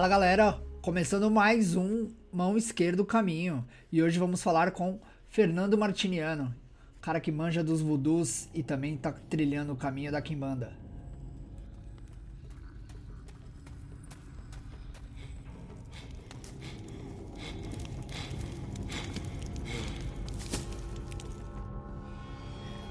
[0.00, 3.62] Fala galera, começando mais um Mão Esquerda Caminho
[3.92, 4.98] e hoje vamos falar com
[5.28, 6.54] Fernando Martiniano,
[7.02, 10.72] cara que manja dos voodoos e também tá trilhando o caminho da Kimbanda.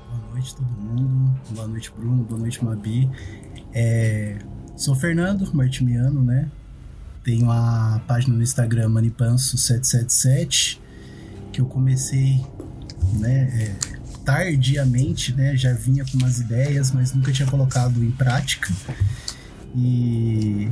[0.07, 3.09] Boa noite todo mundo, boa noite Bruno, boa noite Mabi.
[3.73, 4.37] É,
[4.77, 6.51] sou Fernando Martimiano, né?
[7.29, 10.79] Tenho a página no Instagram Manipanso777,
[11.53, 12.43] que eu comecei,
[13.19, 13.75] né, é,
[14.25, 15.55] tardiamente, né?
[15.55, 18.73] Já vinha com umas ideias, mas nunca tinha colocado em prática.
[19.75, 20.71] E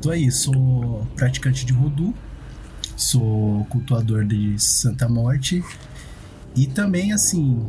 [0.00, 2.12] tô aí, sou praticante de voodoo,
[2.96, 5.62] sou cultuador de Santa Morte
[6.56, 7.64] e também, assim,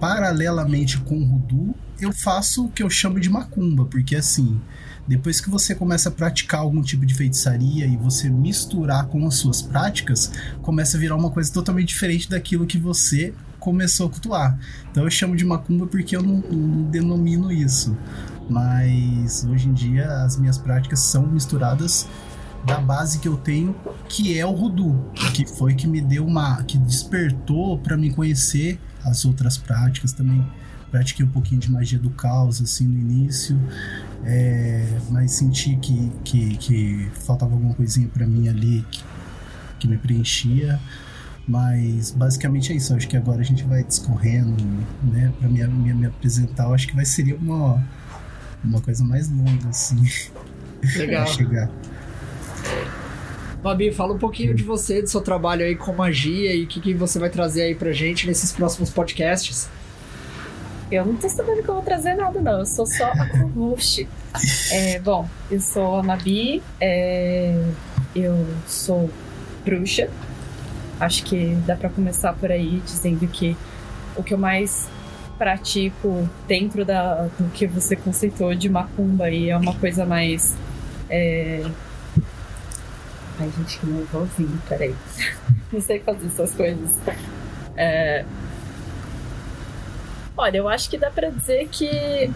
[0.00, 4.60] paralelamente com o voodoo, eu faço o que eu chamo de macumba, porque assim,
[5.06, 9.36] depois que você começa a praticar algum tipo de feitiçaria e você misturar com as
[9.36, 14.58] suas práticas, começa a virar uma coisa totalmente diferente daquilo que você começou a cultuar.
[14.90, 17.96] Então eu chamo de macumba porque eu não, não denomino isso.
[18.48, 22.06] Mas hoje em dia as minhas práticas são misturadas
[22.64, 23.74] da base que eu tenho,
[24.08, 26.62] que é o Rudu, que foi que me deu uma.
[26.64, 30.44] que despertou para me conhecer as outras práticas também
[30.90, 33.58] pratiquei um pouquinho de magia do caos assim no início,
[34.24, 39.02] é, mas senti que, que, que, faltava alguma coisinha para mim ali que,
[39.80, 40.80] que, me preenchia.
[41.48, 42.92] Mas basicamente é isso.
[42.94, 44.56] acho que agora a gente vai discorrendo,
[45.04, 45.32] né?
[45.38, 47.80] Para me, me, me, apresentar, eu acho que vai ser uma,
[48.64, 50.02] uma coisa mais longa, assim.
[50.96, 51.26] Legal.
[51.28, 51.70] chegar.
[53.66, 56.80] Babi, fala um pouquinho de você, do seu trabalho aí com magia e o que,
[56.80, 59.68] que você vai trazer aí pra gente nesses próximos podcasts.
[60.88, 62.60] Eu não tô sabendo que eu vou trazer nada, não.
[62.60, 64.08] Eu sou só a co-host.
[64.70, 67.60] É, bom, eu sou a Mabi, é,
[68.14, 69.10] eu sou
[69.64, 70.08] bruxa.
[71.00, 73.56] Acho que dá para começar por aí dizendo que
[74.16, 74.88] o que eu mais
[75.36, 80.56] pratico dentro da, do que você conceitou de macumba e é uma coisa mais.
[81.10, 81.64] É...
[83.38, 84.94] Ai, gente, que nervosinho, peraí.
[85.72, 86.98] Não sei fazer essas coisas.
[87.76, 88.24] É,
[90.36, 92.30] Olha, eu acho que dá para dizer que,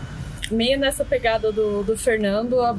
[0.50, 2.74] meio nessa pegada do, do Fernando, a,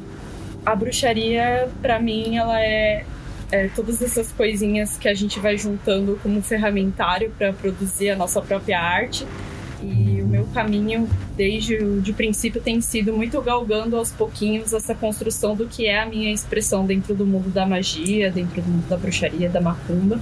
[0.65, 3.05] a bruxaria, para mim, ela é,
[3.51, 8.41] é, todas essas coisinhas que a gente vai juntando como ferramentário para produzir a nossa
[8.41, 9.27] própria arte.
[9.83, 15.55] E meu caminho, desde o de princípio, tem sido muito galgando aos pouquinhos essa construção
[15.55, 18.95] do que é a minha expressão dentro do mundo da magia, dentro do mundo da
[18.97, 20.19] bruxaria, da macumba.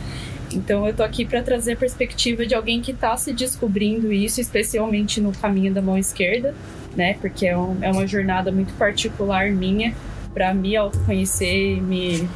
[0.52, 4.42] Então eu tô aqui para trazer a perspectiva de alguém que está se descobrindo isso,
[4.42, 6.56] especialmente no caminho da mão esquerda,
[6.96, 7.14] né?
[7.22, 9.94] Porque é, um, é uma jornada muito particular minha
[10.34, 12.30] para me autoconhecer e me,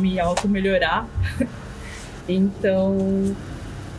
[0.00, 1.06] me auto-melhorar.
[2.26, 3.36] então,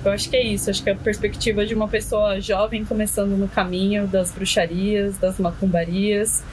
[0.04, 0.70] eu acho que é isso.
[0.70, 5.40] Acho que é a perspectiva de uma pessoa jovem começando no caminho das bruxarias, das
[5.40, 6.44] macumbarias.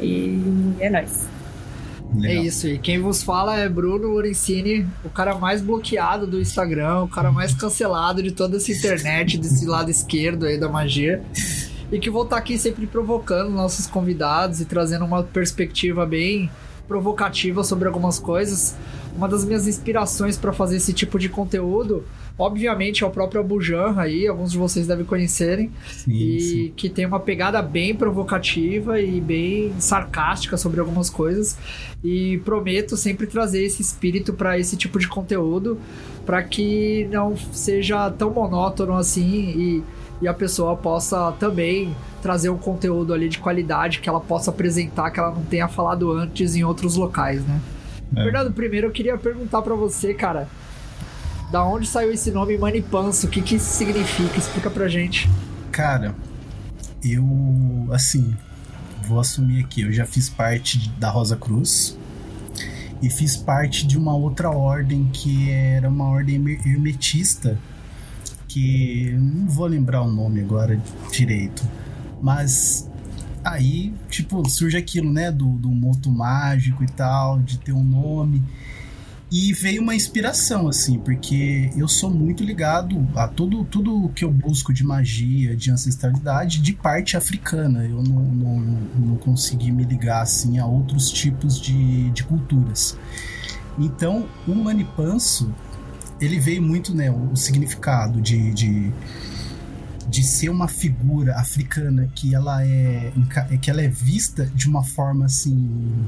[0.00, 0.40] E
[0.78, 1.28] é nóis.
[2.14, 2.42] Legal.
[2.42, 7.04] É isso, e quem vos fala é Bruno Lorenzini, o cara mais bloqueado do Instagram,
[7.04, 11.22] o cara mais cancelado de toda essa internet, desse lado esquerdo aí da magia.
[11.90, 16.50] E que vou estar aqui sempre provocando nossos convidados e trazendo uma perspectiva bem
[16.86, 18.76] provocativa sobre algumas coisas.
[19.16, 22.04] Uma das minhas inspirações para fazer esse tipo de conteúdo
[22.42, 25.70] Obviamente é o próprio Abujan aí, alguns de vocês devem conhecerem.
[25.88, 26.72] Sim, e sim.
[26.74, 31.56] que tem uma pegada bem provocativa e bem sarcástica sobre algumas coisas.
[32.02, 35.78] E prometo sempre trazer esse espírito para esse tipo de conteúdo,
[36.26, 39.22] para que não seja tão monótono assim
[39.56, 39.84] e,
[40.22, 45.12] e a pessoa possa também trazer um conteúdo ali de qualidade que ela possa apresentar
[45.12, 47.60] que ela não tenha falado antes em outros locais, né?
[48.16, 48.24] É.
[48.24, 50.48] Fernando, primeiro eu queria perguntar para você, cara,
[51.52, 53.26] da onde saiu esse nome Manipanso?
[53.26, 54.38] O que, que isso significa?
[54.38, 55.28] Explica pra gente.
[55.70, 56.16] Cara,
[57.04, 57.22] eu,
[57.92, 58.34] assim,
[59.06, 61.96] vou assumir aqui, eu já fiz parte da Rosa Cruz
[63.02, 67.58] e fiz parte de uma outra ordem que era uma ordem hermetista,
[68.48, 71.62] que não vou lembrar o nome agora direito,
[72.22, 72.88] mas
[73.44, 78.42] aí, tipo, surge aquilo, né, do, do moto mágico e tal, de ter um nome.
[79.34, 84.30] E veio uma inspiração, assim, porque eu sou muito ligado a tudo, tudo que eu
[84.30, 87.82] busco de magia, de ancestralidade, de parte africana.
[87.82, 88.60] Eu não, não,
[88.94, 92.94] não consegui me ligar, assim, a outros tipos de, de culturas.
[93.78, 95.50] Então, o Manipanso,
[96.20, 98.92] ele veio muito, né, o significado de, de
[100.08, 103.12] de ser uma figura africana que ela é
[103.62, 106.04] que ela é vista de uma forma assim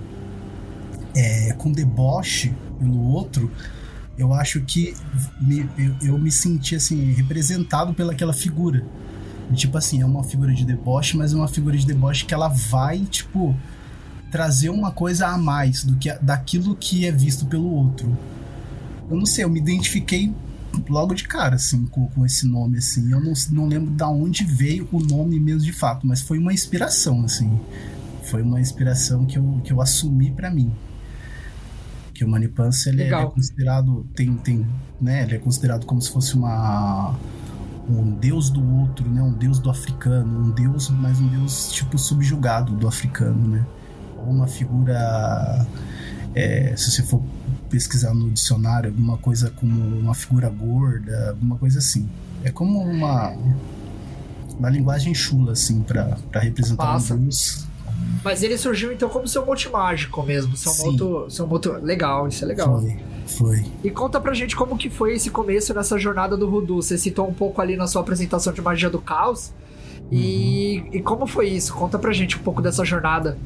[1.15, 2.53] é, com deboche
[2.85, 3.51] pelo outro,
[4.17, 4.95] eu acho que
[5.41, 8.85] me, eu, eu, me senti assim representado pelaquela figura.
[9.55, 12.49] Tipo assim, é uma figura de deboche, mas é uma figura de deboche que ela
[12.49, 13.55] vai, tipo,
[14.31, 18.17] trazer uma coisa a mais do que daquilo que é visto pelo outro.
[19.11, 20.33] Eu não sei, eu me identifiquei
[20.89, 23.13] logo de cara, assim, com, com esse nome, assim.
[23.13, 26.53] Eu não, não lembro da onde veio o nome mesmo de fato, mas foi uma
[26.53, 27.61] inspiração, assim.
[28.25, 30.73] Foi uma inspiração que eu, que eu assumi para mim.
[32.15, 34.67] Que o Manipans, ele, ele é considerado, tem, tem,
[35.01, 37.15] né, ele é considerado como se fosse uma
[37.89, 39.21] um deus do outro, né?
[39.21, 43.67] Um deus do africano, um deus, mas um deus tipo subjugado do africano, né?
[44.17, 45.67] Ou uma figura,
[46.35, 47.23] é, se você for
[47.69, 52.09] pesquisar no dicionário, alguma coisa como uma figura gorda, alguma coisa assim.
[52.43, 53.35] É como uma
[54.59, 57.15] uma linguagem chula assim para representar Passa.
[57.15, 57.67] um deus.
[58.23, 62.45] Mas ele surgiu então como seu mote mágico mesmo, seu moto, seu moto legal, isso
[62.45, 62.81] é legal.
[62.81, 62.99] Foi.
[63.27, 63.65] Foi.
[63.83, 66.83] E conta pra gente como que foi esse começo nessa jornada do Voodoo.
[66.83, 69.53] Você citou um pouco ali na sua apresentação de Magia do Caos.
[70.01, 70.09] Uhum.
[70.13, 71.73] E, e como foi isso?
[71.75, 73.39] Conta pra gente um pouco dessa jornada.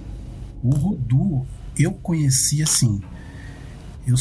[0.63, 1.47] O Voodoo
[1.79, 3.01] eu conheci assim.
[4.07, 4.17] Eu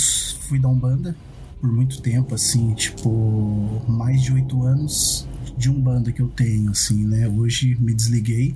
[0.48, 1.16] fui da Umbanda
[1.60, 7.04] por muito tempo, assim, tipo, mais de oito anos de Umbanda que eu tenho, assim,
[7.04, 7.28] né?
[7.28, 8.56] Hoje me desliguei,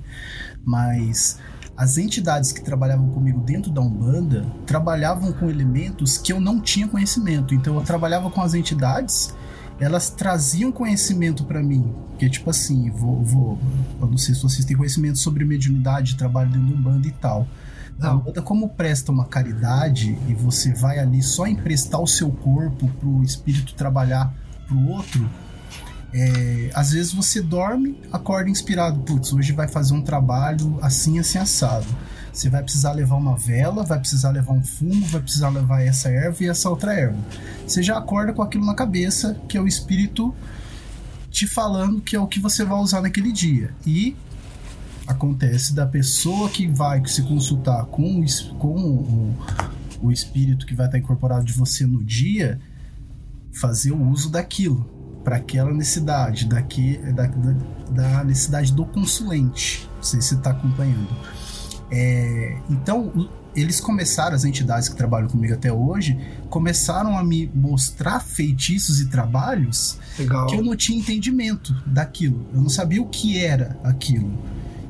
[0.64, 1.38] mas
[1.76, 6.86] as entidades que trabalhavam comigo dentro da Umbanda trabalhavam com elementos que eu não tinha
[6.86, 7.54] conhecimento.
[7.54, 9.34] Então eu trabalhava com as entidades,
[9.80, 11.92] elas traziam conhecimento para mim.
[12.18, 13.58] Que tipo assim, vou, vou,
[14.00, 17.48] eu não sei se vocês têm conhecimento sobre mediunidade, trabalho dentro da Umbanda e tal.
[18.00, 22.88] A Umbanda, como presta uma caridade e você vai ali só emprestar o seu corpo
[23.00, 24.34] pro espírito trabalhar
[24.66, 25.28] pro outro,
[26.12, 29.00] é, às vezes você dorme, acorda inspirado.
[29.00, 31.86] Putz, hoje vai fazer um trabalho assim, assim, assado.
[32.32, 36.08] Você vai precisar levar uma vela, vai precisar levar um fumo, vai precisar levar essa
[36.08, 37.18] erva e essa outra erva.
[37.66, 40.34] Você já acorda com aquilo na cabeça, que é o espírito
[41.30, 43.74] te falando que é o que você vai usar naquele dia.
[43.86, 44.14] E
[45.06, 48.24] acontece da pessoa que vai se consultar com,
[48.60, 49.36] o, o,
[50.02, 52.60] o espírito que vai estar incorporado de você no dia
[53.52, 57.54] fazer o uso daquilo para aquela necessidade, daqui, da, da,
[57.90, 59.88] da, necessidade do consulente.
[59.96, 61.16] Não sei se você está acompanhando.
[61.90, 68.20] É, então, eles começaram, as entidades que trabalham comigo até hoje, começaram a me mostrar
[68.20, 70.46] feitiços e trabalhos Legal.
[70.46, 72.46] que eu não tinha entendimento daquilo.
[72.52, 74.38] Eu não sabia o que era aquilo.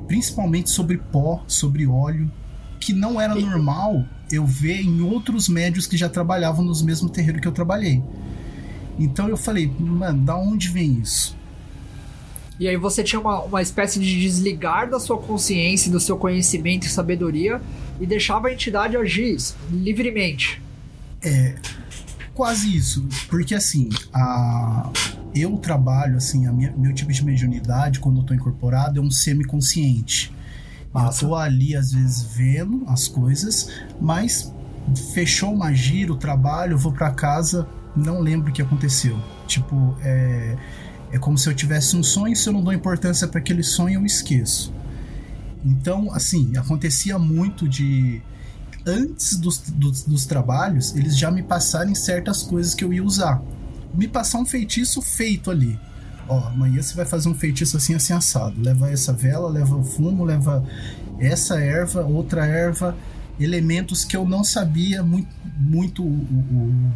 [0.07, 2.31] Principalmente sobre pó, sobre óleo,
[2.79, 7.41] que não era normal eu ver em outros médios que já trabalhavam nos mesmos terreiros
[7.41, 8.03] que eu trabalhei.
[8.99, 11.37] Então eu falei, mano, da onde vem isso?
[12.59, 16.87] E aí você tinha uma, uma espécie de desligar da sua consciência, do seu conhecimento
[16.87, 17.61] e sabedoria
[18.01, 19.37] e deixava a entidade agir
[19.71, 20.63] livremente.
[21.23, 21.55] É,
[22.35, 23.07] quase isso.
[23.29, 24.91] Porque assim, a,
[25.35, 29.11] eu trabalho, assim, a minha, meu tipo de mediunidade, quando eu tô incorporado, é um
[29.11, 30.33] semiconsciente.
[30.95, 33.71] Eu tô ali, às vezes, vendo as coisas,
[34.01, 34.53] mas
[35.15, 39.19] fechou uma gira, o trabalho, eu vou para casa, não lembro o que aconteceu.
[39.47, 40.57] Tipo, é,
[41.13, 44.01] é como se eu tivesse um sonho, se eu não dou importância para aquele sonho,
[44.01, 44.73] eu esqueço.
[45.65, 48.21] Então, assim, acontecia muito de.
[48.85, 53.41] Antes dos, dos, dos, trabalhos, eles já me passarem certas coisas que eu ia usar.
[53.95, 55.79] Me passar um feitiço feito ali.
[56.29, 58.61] Ó, amanhã você vai fazer um feitiço assim, assim, assado.
[58.61, 60.65] Leva essa vela, leva o fumo, leva
[61.21, 62.97] essa erva, outra erva,
[63.39, 65.29] elementos que eu não sabia muito,
[65.61, 66.93] muito o, o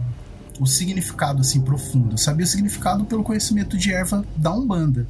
[0.59, 2.15] o significado assim profundo.
[2.15, 5.07] Eu sabia o significado pelo conhecimento de erva da Umbanda.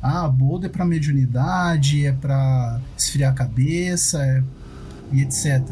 [0.00, 4.42] Ah, boldo é para mediunidade, é para esfriar a cabeça é...
[5.12, 5.62] e etc.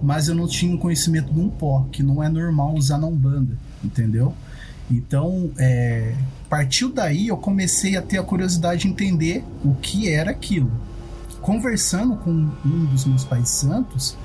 [0.00, 3.06] Mas eu não tinha um conhecimento de um pó, que não é normal usar na
[3.06, 4.32] Umbanda, entendeu?
[4.90, 6.14] Então, é...
[6.48, 10.70] partiu daí eu comecei a ter a curiosidade de entender o que era aquilo.
[11.40, 14.16] Conversando com um dos meus pais santos,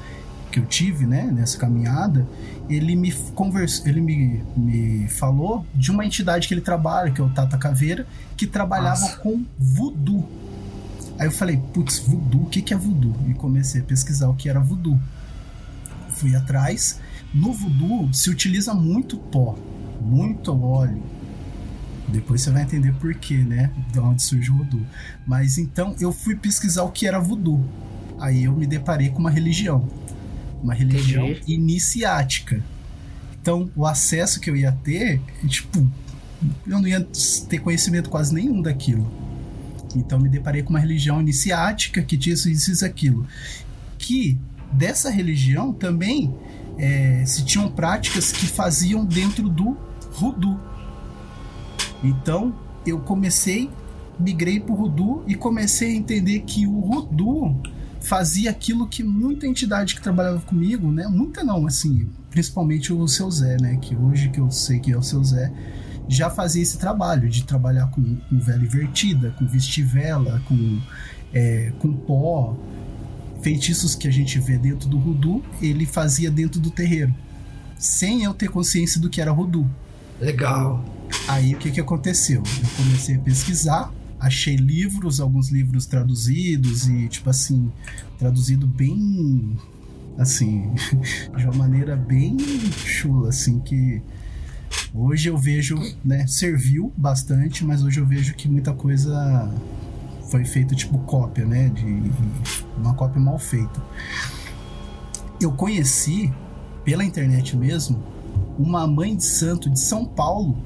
[0.51, 2.27] que eu tive, né, nessa caminhada,
[2.75, 7.23] ele me conversou, ele me, me falou de uma entidade que ele trabalha, que é
[7.23, 9.17] o Tata Caveira, que trabalhava Nossa.
[9.17, 10.27] com voodoo.
[11.19, 13.15] Aí eu falei, putz, voodoo, o que, que é voodoo?
[13.27, 14.99] E comecei a pesquisar o que era voodoo.
[16.09, 16.99] Fui atrás.
[17.33, 19.57] No voodoo se utiliza muito pó,
[20.01, 21.01] muito óleo.
[22.07, 23.71] Depois você vai entender por quê, né?
[23.91, 24.85] De onde surge o voodoo.
[25.25, 27.63] Mas então eu fui pesquisar o que era voodoo.
[28.19, 29.87] Aí eu me deparei com uma religião
[30.61, 31.53] uma religião Entendi.
[31.53, 32.63] iniciática.
[33.41, 35.79] Então, o acesso que eu ia ter, tipo,
[36.67, 37.05] eu não ia
[37.49, 39.11] ter conhecimento quase nenhum daquilo.
[39.95, 43.27] Então, me deparei com uma religião iniciática que tinha isso, isso e aquilo.
[43.97, 44.37] Que
[44.71, 46.33] dessa religião também
[46.77, 49.77] é, se tinham práticas que faziam dentro do
[50.13, 50.59] Rudu.
[52.03, 53.69] Então eu comecei,
[54.19, 57.55] migrei para o Rudu e comecei a entender que o Rudu
[58.01, 61.07] fazia aquilo que muita entidade que trabalhava comigo, né?
[61.07, 63.77] Muita não, assim, principalmente o seu Zé, né?
[63.77, 65.51] Que hoje que eu sei que é o seu Zé,
[66.07, 70.79] já fazia esse trabalho de trabalhar com, com vela invertida, com vestivela, com,
[71.31, 72.57] é, com pó,
[73.41, 77.13] feitiços que a gente vê dentro do Rudu, ele fazia dentro do terreiro,
[77.77, 79.69] sem eu ter consciência do que era Rudu.
[80.19, 80.83] Legal.
[81.27, 82.43] Aí o que, que aconteceu?
[82.61, 83.91] Eu comecei a pesquisar,
[84.21, 87.71] achei livros, alguns livros traduzidos e, tipo assim,
[88.19, 89.57] traduzido bem.
[90.17, 90.71] Assim,
[91.35, 92.37] de uma maneira bem
[92.85, 94.01] chula, assim, que
[94.93, 95.75] hoje eu vejo,
[96.05, 99.49] né, serviu bastante, mas hoje eu vejo que muita coisa
[100.29, 102.11] foi feita tipo cópia, né, de
[102.77, 103.81] uma cópia mal feita.
[105.39, 106.31] Eu conheci
[106.83, 108.03] pela internet mesmo
[108.59, 110.57] uma mãe de santo de São Paulo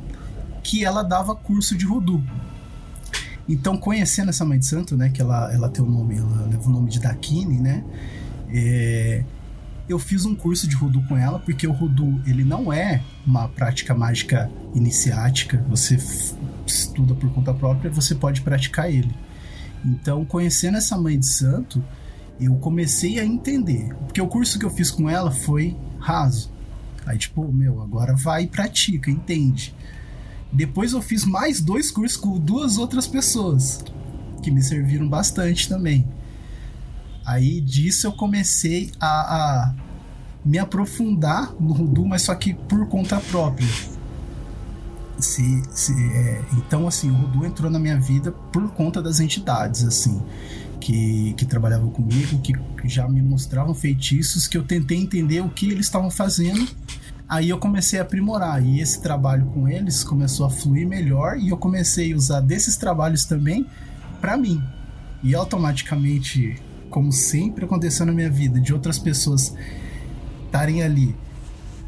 [0.64, 2.22] que ela dava curso de Rudu.
[3.48, 6.68] Então, conhecendo essa mãe de santo, né, que ela, ela tem o nome, ela leva
[6.68, 7.84] o nome de Dakini, né,
[8.50, 9.24] é,
[9.88, 13.48] eu fiz um curso de Rudu com ela, porque o Rudu, ele não é uma
[13.48, 15.98] prática mágica iniciática, você
[16.66, 19.16] estuda por conta própria, você pode praticar ele.
[19.84, 21.84] Então, conhecendo essa mãe de santo,
[22.40, 26.52] eu comecei a entender, porque o curso que eu fiz com ela foi raso.
[27.06, 29.75] Aí, tipo, meu, agora vai e pratica, entende.
[30.56, 33.84] Depois eu fiz mais dois cursos com duas outras pessoas,
[34.42, 36.08] que me serviram bastante também.
[37.26, 39.74] Aí disso eu comecei a, a
[40.46, 43.68] me aprofundar no Rudu, mas só que por conta própria.
[45.20, 49.84] Se, se, é, então, assim, o Rudu entrou na minha vida por conta das entidades,
[49.84, 50.22] assim,
[50.80, 52.54] que, que trabalhavam comigo, que
[52.88, 56.66] já me mostravam feitiços, que eu tentei entender o que eles estavam fazendo
[57.27, 61.50] Aí eu comecei a aprimorar e esse trabalho com eles começou a fluir melhor e
[61.50, 63.65] eu comecei a usar desses trabalhos também
[64.22, 64.62] para mim.
[65.24, 69.55] E automaticamente, como sempre aconteceu na minha vida, de outras pessoas
[70.46, 71.15] estarem ali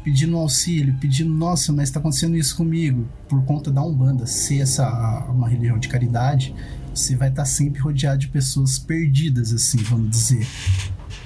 [0.02, 5.26] pedindo auxílio, pedindo, nossa, mas está acontecendo isso comigo, por conta da Umbanda ser essa
[5.28, 6.54] uma religião de caridade,
[6.94, 10.46] você vai estar tá sempre rodeado de pessoas perdidas, assim, vamos dizer.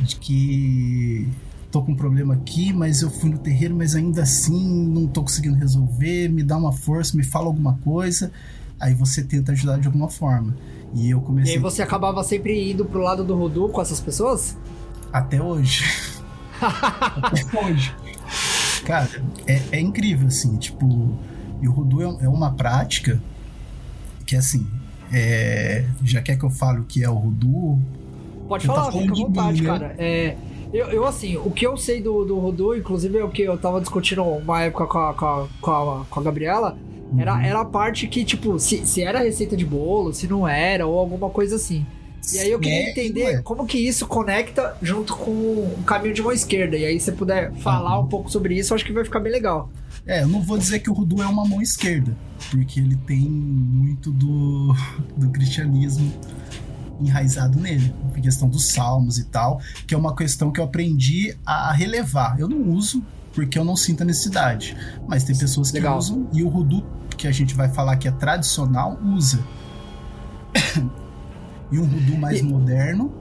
[0.00, 1.28] De que
[1.72, 5.22] tô com um problema aqui, mas eu fui no terreiro, mas ainda assim não tô
[5.22, 8.30] conseguindo resolver, me dá uma força, me fala alguma coisa.
[8.78, 10.54] Aí você tenta ajudar de alguma forma.
[10.94, 11.54] E eu comecei.
[11.54, 14.56] E aí você acabava sempre indo pro lado do Rudu com essas pessoas?
[15.10, 15.84] Até hoje.
[16.60, 17.94] Até hoje.
[18.84, 19.08] Cara,
[19.46, 21.16] é, é, incrível, assim, tipo.
[21.62, 23.22] E o Rudu é, é uma prática
[24.26, 24.66] que, assim,
[25.12, 27.78] é, já quer que eu fale o que é o Rudu?
[28.48, 29.68] Pode falar, tá fica à vontade, né?
[29.68, 29.94] cara.
[29.96, 30.36] É,
[30.72, 33.58] eu, eu, assim, o que eu sei do, do Rodu, inclusive é o que eu
[33.58, 36.78] tava discutindo uma época com a, com a, com a, com a Gabriela,
[37.12, 37.20] uhum.
[37.20, 40.86] era, era a parte que, tipo, se, se era receita de bolo, se não era,
[40.86, 41.84] ou alguma coisa assim.
[42.32, 43.42] E aí eu queria é, entender é.
[43.42, 46.76] como que isso conecta junto com o caminho de mão esquerda.
[46.76, 48.04] E aí se você puder falar uhum.
[48.04, 49.68] um pouco sobre isso, eu acho que vai ficar bem legal.
[50.06, 52.16] É, eu não vou dizer que o Rudu é uma mão esquerda,
[52.50, 54.74] porque ele tem muito do,
[55.16, 56.12] do cristianismo
[57.06, 61.36] enraizado nele, a questão dos salmos e tal, que é uma questão que eu aprendi
[61.44, 62.38] a relevar.
[62.38, 63.02] Eu não uso
[63.34, 65.98] porque eu não sinto a necessidade, mas tem pessoas que Legal.
[65.98, 66.84] usam e o Rudu,
[67.16, 69.42] que a gente vai falar que é tradicional, usa.
[71.72, 72.42] e um Rudu mais e...
[72.42, 73.12] moderno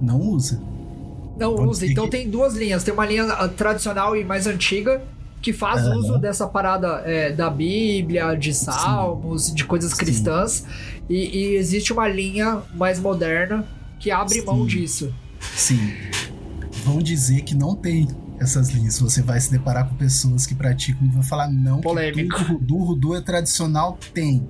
[0.00, 0.60] não usa.
[1.38, 1.86] Não Pode usa.
[1.86, 2.10] Então que...
[2.10, 2.82] tem duas linhas.
[2.82, 5.02] Tem uma linha ah, tradicional e mais antiga
[5.42, 5.96] que faz uhum.
[5.96, 9.54] uso dessa parada é, da Bíblia, de salmos, Sim.
[9.54, 10.64] de coisas cristãs.
[11.10, 13.66] E, e, existe uma linha mais moderna
[13.98, 14.46] que abre Sim.
[14.46, 15.12] mão disso.
[15.40, 15.94] Sim.
[16.84, 18.06] Vão dizer que não tem
[18.38, 19.00] essas linhas.
[19.00, 22.36] Você vai se deparar com pessoas que praticam e vão falar não, Polêmico.
[22.36, 24.48] que tudo Rudu, é tradicional, tem.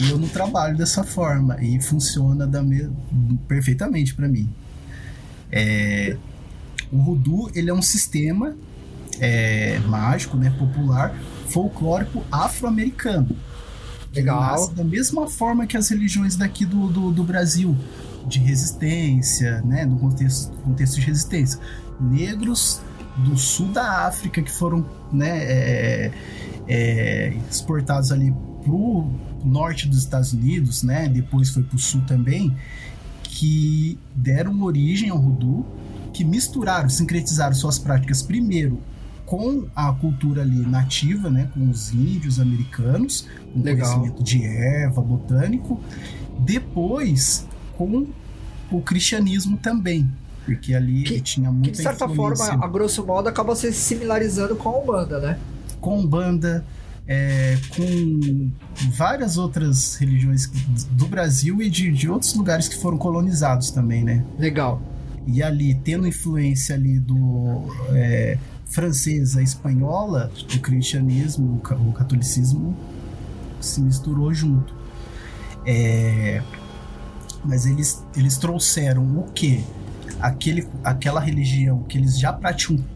[0.00, 1.62] E eu não trabalho dessa forma.
[1.62, 2.90] E funciona da me...
[3.46, 4.52] perfeitamente para mim.
[5.52, 6.16] É...
[6.90, 8.56] O Rudu, ele é um sistema
[9.20, 11.14] é, mágico, né, popular,
[11.48, 13.28] folclórico afro-americano.
[14.14, 14.68] Legal.
[14.70, 17.76] Da mesma forma que as religiões daqui do, do, do Brasil,
[18.26, 21.60] de resistência, né, no contexto, contexto de resistência.
[22.00, 22.80] Negros
[23.18, 26.12] do sul da África que foram né, é,
[26.68, 28.32] é, exportados ali
[28.62, 29.10] pro
[29.44, 32.56] norte dos Estados Unidos, né, depois foi pro sul também,
[33.22, 35.64] que deram origem ao Rudu,
[36.12, 38.80] que misturaram, sincretizaram suas práticas primeiro
[39.28, 43.86] com a cultura ali nativa, né, com os índios americanos, com Legal.
[43.86, 45.78] conhecimento de erva, botânico,
[46.38, 48.06] depois com
[48.70, 50.08] o cristianismo também.
[50.46, 52.46] Porque ali que, tinha muita que de certa influência.
[52.46, 55.38] forma, a grosso modo, acaba se similarizando com a Umbanda, né?
[55.78, 56.64] Com Umbanda,
[57.06, 58.50] é, com
[58.96, 60.46] várias outras religiões
[60.92, 64.24] do Brasil e de, de outros lugares que foram colonizados também, né?
[64.38, 64.80] Legal.
[65.26, 72.76] E ali, tendo influência ali do é, francesa, espanhola, o cristianismo, o catolicismo
[73.60, 74.74] se misturou junto.
[75.66, 76.42] É,
[77.44, 79.64] mas eles, eles trouxeram o que?
[80.20, 82.32] Aquele, aquela religião que eles já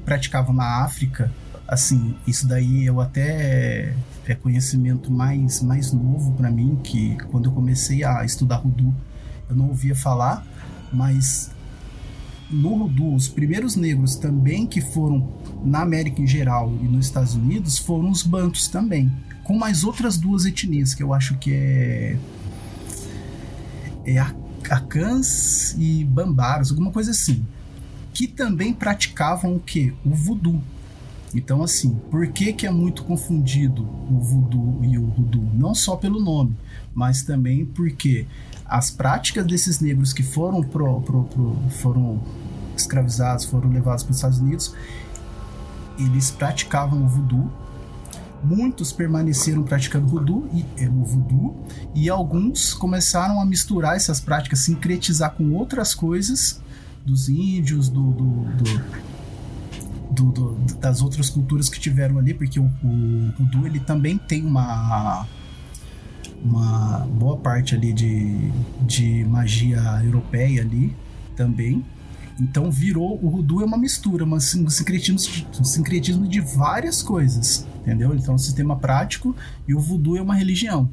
[0.05, 1.31] praticavam na África,
[1.67, 3.95] assim, isso daí eu até
[4.26, 8.95] é conhecimento mais, mais novo para mim, que quando eu comecei a estudar Rudu,
[9.49, 10.45] eu não ouvia falar,
[10.93, 11.50] mas
[12.53, 15.29] no Rudu, os primeiros negros também que foram
[15.65, 19.11] na América em geral e nos Estados Unidos foram os bantos também,
[19.45, 22.19] com mais outras duas etnias que eu acho que é
[24.05, 24.19] é
[24.71, 27.45] Acãs e Bambaras, alguma coisa assim,
[28.13, 29.93] que também praticavam o que?
[30.05, 30.61] O voodoo.
[31.35, 35.49] Então, assim, por que, que é muito confundido o voodoo e o voodoo?
[35.55, 36.55] Não só pelo nome,
[36.95, 38.27] mas também porque
[38.66, 42.21] as práticas desses negros que foram pro, pro, pro foram
[42.77, 44.75] escravizados, foram levados para os Estados Unidos,
[45.99, 47.51] eles praticavam o voodoo.
[48.42, 51.64] Muitos permaneceram praticando voodoo e, é, o voodoo,
[51.95, 56.61] e alguns começaram a misturar essas práticas, sincretizar com outras coisas
[57.07, 58.85] dos índios, do, do, do,
[60.12, 65.27] do das outras culturas que tiveram ali, porque o, o voodoo ele também tem uma
[66.44, 70.94] uma boa parte ali de, de magia europeia ali
[71.37, 71.85] também.
[72.40, 75.18] Então virou o Rudu é uma mistura, um sincretismo,
[75.61, 78.14] um sincretismo de várias coisas, entendeu?
[78.14, 79.37] Então é um sistema prático
[79.68, 80.90] e o Voodoo é uma religião.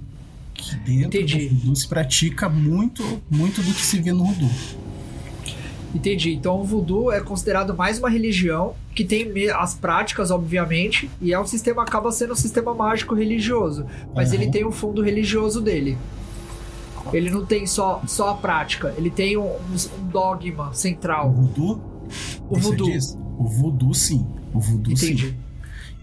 [0.53, 1.47] Que dentro Entendi.
[1.47, 4.51] do Voodoo se pratica muito, muito do que se vê no Voodoo.
[5.93, 6.33] Entendi.
[6.33, 11.39] Então o voodoo é considerado mais uma religião que tem as práticas, obviamente, e é
[11.39, 14.35] um sistema acaba sendo um sistema mágico religioso, mas uhum.
[14.35, 15.97] ele tem o um fundo religioso dele.
[17.13, 21.29] Ele não tem só, só a prática, ele tem um, um dogma central.
[21.29, 21.81] O voodoo?
[22.49, 22.89] O voodoo.
[23.37, 24.27] O voodoo, sim.
[24.53, 25.29] O voodoo, Entendi.
[25.29, 25.48] sim.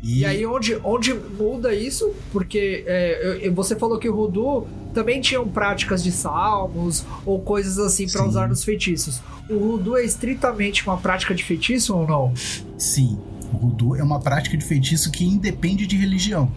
[0.06, 0.20] E...
[0.20, 5.46] e, aí onde, onde muda isso, porque é, você falou que o voodoo também tinham
[5.48, 9.20] práticas de salmos ou coisas assim para usar nos feitiços.
[9.50, 12.32] O voodoo é estritamente uma prática de feitiço ou não?
[12.78, 13.18] Sim,
[13.52, 16.50] o voodoo é uma prática de feitiço que independe de religião.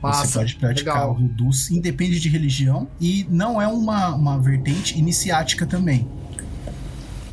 [0.00, 1.10] Massa, você pode praticar legal.
[1.12, 6.08] o voodoo independe de religião e não é uma, uma vertente iniciática também.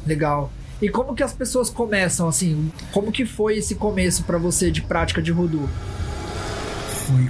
[0.05, 0.51] Legal.
[0.81, 2.71] E como que as pessoas começam assim?
[2.91, 5.69] Como que foi esse começo para você de prática de voodoo?
[7.05, 7.29] Foi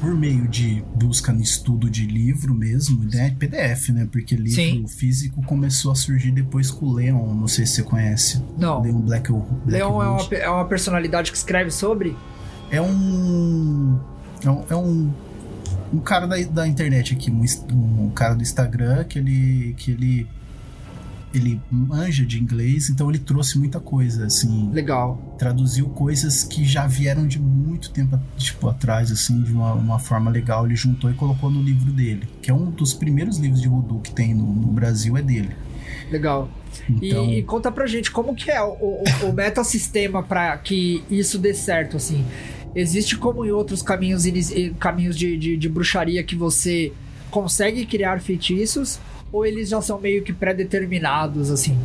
[0.00, 3.36] por meio de busca no estudo de livro mesmo, né?
[3.38, 4.08] PDF, né?
[4.10, 4.86] Porque livro Sim.
[4.88, 8.42] físico começou a surgir depois com o Leon, não sei se você conhece.
[8.56, 8.80] Não.
[8.80, 12.16] Leon Black, Black Leon é uma, é uma personalidade que escreve sobre?
[12.70, 14.00] É um
[14.42, 15.12] é um, é um,
[15.92, 17.44] um cara da, da internet aqui, um,
[18.04, 20.26] um cara do Instagram que ele, que ele
[21.32, 24.70] ele manja de inglês, então ele trouxe muita coisa, assim.
[24.72, 25.36] Legal.
[25.38, 30.30] Traduziu coisas que já vieram de muito tempo tipo, atrás, assim, de uma, uma forma
[30.30, 30.66] legal.
[30.66, 34.00] Ele juntou e colocou no livro dele, que é um dos primeiros livros de voodoo
[34.00, 35.50] que tem no, no Brasil, é dele.
[36.10, 36.50] Legal.
[36.88, 37.24] Então...
[37.24, 41.38] E, e, conta pra gente como que é o, o, o metasistema para que isso
[41.38, 42.24] dê certo, assim.
[42.74, 44.24] Existe como em outros caminhos,
[44.78, 46.92] caminhos de, de, de bruxaria que você
[47.30, 48.98] consegue criar feitiços
[49.32, 51.76] ou eles já são meio que pré-determinados assim?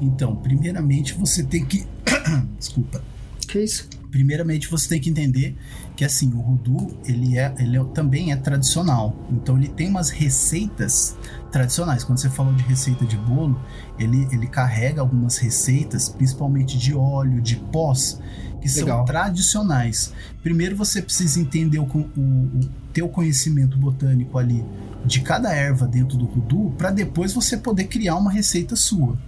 [0.00, 1.86] Então, primeiramente você tem que.
[2.58, 3.02] Desculpa.
[3.46, 3.88] Que isso?
[4.10, 5.56] Primeiramente você tem que entender
[5.96, 9.16] que assim, o Rudu, ele, é, ele é, também é tradicional.
[9.30, 11.16] Então ele tem umas receitas
[11.50, 12.04] tradicionais.
[12.04, 13.58] Quando você falou de receita de bolo,
[13.98, 18.20] ele, ele carrega algumas receitas, principalmente de óleo, de pós,
[18.60, 18.98] que Legal.
[18.98, 20.12] são tradicionais.
[20.42, 22.60] Primeiro você precisa entender o, o, o
[22.96, 24.64] teu conhecimento botânico ali
[25.04, 29.18] de cada erva dentro do Rudu, para depois você poder criar uma receita sua.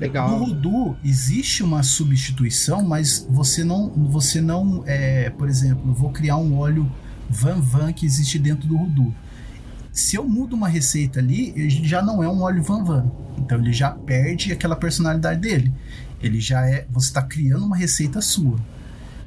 [0.00, 0.28] Legal.
[0.28, 6.36] No Rudu existe uma substituição, mas você não, você não, é, por exemplo, vou criar
[6.36, 6.90] um óleo
[7.30, 9.14] Van Van que existe dentro do Rudu.
[9.92, 13.06] Se eu mudo uma receita ali, ele já não é um óleo Van Van.
[13.38, 15.72] Então ele já perde aquela personalidade dele.
[16.20, 16.86] Ele já é.
[16.90, 18.58] Você está criando uma receita sua.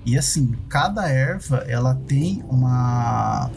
[0.06, 3.52] E assim, cada erva ela tem uma,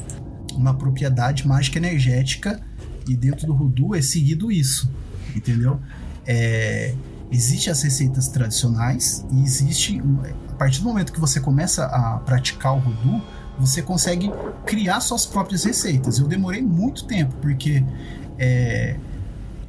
[0.55, 2.61] uma propriedade mágica energética
[3.09, 4.90] e dentro do Rudu é seguido isso,
[5.35, 5.81] entendeu?
[6.26, 6.94] É,
[7.31, 10.00] existe as receitas tradicionais e existe
[10.48, 13.22] a partir do momento que você começa a praticar o Rudu,
[13.59, 14.31] você consegue
[14.66, 16.18] criar suas próprias receitas.
[16.18, 17.85] Eu demorei muito tempo porque
[18.38, 18.96] é,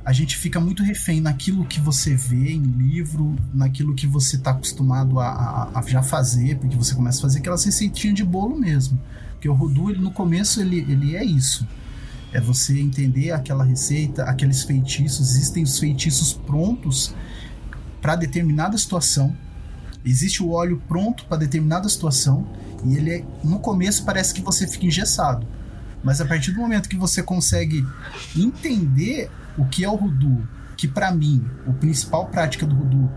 [0.05, 4.51] a gente fica muito refém naquilo que você vê em livro, naquilo que você está
[4.51, 8.59] acostumado a, a, a, já fazer, porque você começa a fazer aquelas receitinhas de bolo
[8.59, 8.99] mesmo.
[9.31, 11.65] Porque o Rudu, ele, no começo, ele, ele é isso.
[12.33, 15.35] É você entender aquela receita, aqueles feitiços.
[15.35, 17.15] Existem os feitiços prontos
[18.01, 19.33] para determinada situação.
[20.03, 22.45] Existe o óleo pronto para determinada situação.
[22.85, 25.47] E ele é, no começo parece que você fica engessado.
[26.03, 27.85] Mas a partir do momento que você consegue
[28.35, 33.11] entender o que é o Rudu, que para mim, o principal prática do Rudu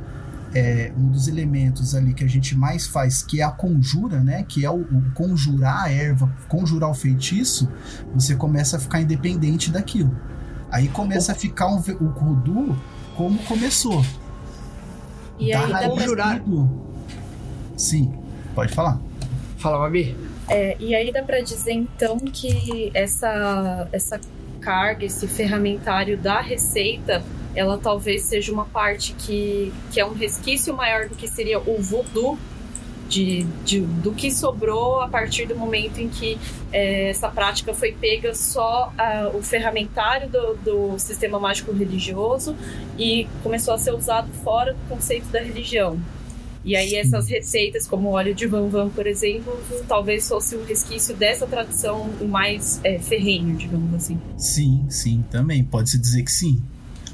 [0.55, 4.45] é um dos elementos ali que a gente mais faz, que é a conjura, né?
[4.49, 7.69] Que é o, o conjurar a erva, conjurar o feitiço,
[8.15, 10.17] você começa a ficar independente daquilo.
[10.71, 12.77] Aí começa a ficar um, o Rudu
[13.17, 14.05] como começou.
[15.39, 16.43] E aí dá conjurar.
[17.77, 18.15] Sim,
[18.55, 18.99] pode falar.
[19.59, 20.17] Fala, Mabi.
[20.49, 24.21] É, e aí dá para dizer então que essa, essa
[24.67, 27.23] carga, esse ferramentário da receita,
[27.55, 31.81] ela talvez seja uma parte que, que é um resquício maior do que seria o
[31.81, 32.37] voodoo,
[33.09, 36.37] de, de, do que sobrou a partir do momento em que
[36.73, 38.93] é, essa prática foi pega só
[39.33, 42.57] o ferramentário do, do, sistema mágico religioso
[42.99, 45.97] e começou a ser usado fora do conceito da religião.
[46.67, 50.65] E aí essas receitas, como o óleo de van van, por exemplo, talvez fosse um
[50.65, 54.19] resquício dessa tradição mais é, ferrenho, digamos assim.
[54.37, 55.63] Sim, sim, também.
[55.63, 56.61] Pode-se dizer que sim.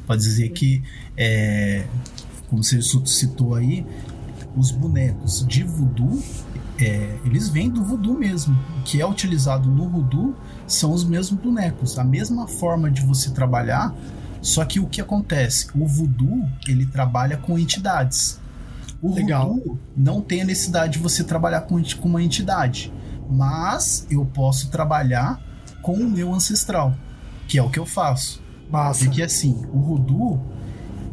[0.06, 0.82] Pode dizer que,
[1.18, 1.84] é,
[2.48, 3.84] como você citou aí,
[4.56, 6.22] os bonecos de voodoo,
[6.80, 8.58] é, eles vêm do voodoo mesmo.
[8.80, 10.34] O que é utilizado no voodoo
[10.66, 11.98] são os mesmos bonecos.
[11.98, 13.94] A mesma forma de você trabalhar,
[14.40, 15.66] só que o que acontece?
[15.74, 18.40] O voodoo, ele trabalha com entidades.
[19.02, 19.54] O Legal.
[19.54, 22.92] Voodoo não tem a necessidade de você trabalhar com, com uma entidade,
[23.28, 25.42] mas eu posso trabalhar
[25.82, 26.94] com o meu ancestral,
[27.48, 28.40] que é o que eu faço.
[28.70, 29.04] Massa.
[29.04, 30.40] Porque assim, o Voodoo,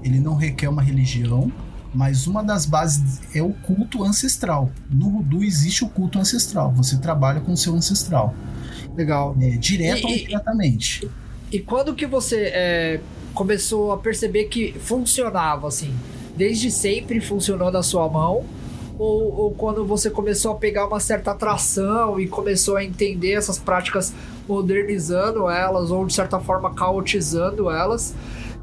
[0.03, 1.51] ele não requer uma religião,
[1.91, 4.69] mas uma das bases é o culto ancestral.
[4.87, 6.71] No Voodoo existe o culto ancestral.
[6.73, 8.35] Você trabalha com o seu ancestral.
[8.95, 9.35] Legal.
[9.41, 11.09] É, direto e, ou indiretamente.
[11.51, 13.01] E, e quando que você é,
[13.33, 15.93] começou a perceber que funcionava assim?
[16.39, 18.45] Desde sempre funcionou na sua mão?
[18.97, 23.57] Ou, ou, quando você começou a pegar uma certa atração e começou a entender essas
[23.57, 24.13] práticas,
[24.47, 28.13] modernizando elas ou de certa forma caotizando elas,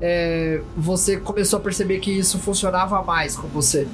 [0.00, 3.86] é, você começou a perceber que isso funcionava mais com você?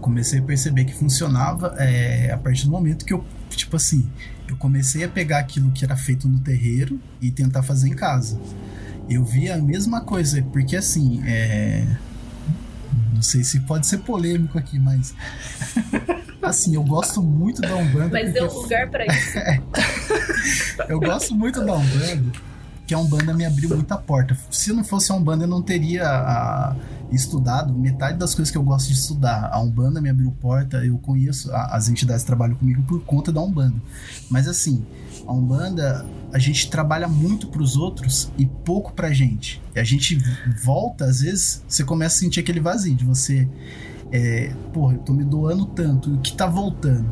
[0.00, 4.08] Comecei a perceber que funcionava é, a partir do momento que eu, tipo assim,
[4.48, 8.38] eu comecei a pegar aquilo que era feito no terreiro e tentar fazer em casa.
[9.08, 11.86] Eu vi a mesma coisa, porque assim, é,
[13.16, 15.14] não sei se pode ser polêmico aqui, mas.
[16.42, 18.10] Assim, eu gosto muito da Umbanda.
[18.12, 18.38] Mas porque...
[18.38, 19.38] é um lugar para isso.
[19.38, 19.60] É.
[20.88, 22.32] eu gosto muito da Umbanda,
[22.86, 24.36] que a Umbanda me abriu muita porta.
[24.50, 26.76] Se não fosse a Umbanda, eu não teria a...
[27.10, 29.48] estudado metade das coisas que eu gosto de estudar.
[29.50, 33.40] A Umbanda me abriu porta, eu conheço as entidades que trabalham comigo por conta da
[33.40, 33.80] Umbanda.
[34.30, 34.84] Mas assim,
[35.26, 39.60] a Umbanda, a gente trabalha muito para os outros e pouco pra gente.
[39.74, 40.18] E a gente
[40.62, 43.48] volta, às vezes, você começa a sentir aquele vazio de você.
[44.12, 47.10] É, porra, eu tô me doando tanto, o que tá voltando?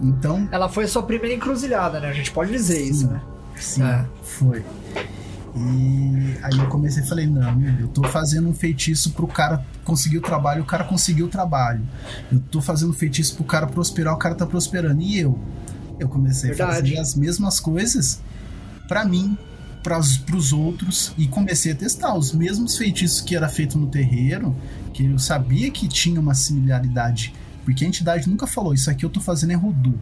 [0.00, 0.48] Então.
[0.50, 2.08] Ela foi a sua primeira encruzilhada, né?
[2.08, 3.22] A gente pode dizer sim, isso, né?
[3.56, 4.04] Sim, é.
[4.22, 4.64] foi.
[5.54, 10.18] E aí eu comecei e falei, não, eu tô fazendo um feitiço pro cara conseguir
[10.18, 11.82] o trabalho, o cara conseguiu o trabalho.
[12.32, 15.02] Eu tô fazendo um feitiço pro cara prosperar, o cara tá prosperando.
[15.02, 15.38] E eu?
[16.02, 16.70] Eu comecei Verdade.
[16.70, 18.20] a fazer as mesmas coisas
[18.88, 19.36] para mim,
[19.82, 24.54] para os outros e comecei a testar os mesmos feitiços que era feito no terreiro,
[24.92, 27.34] que eu sabia que tinha uma similaridade,
[27.64, 29.98] porque a entidade nunca falou isso aqui eu tô fazendo é Rudu.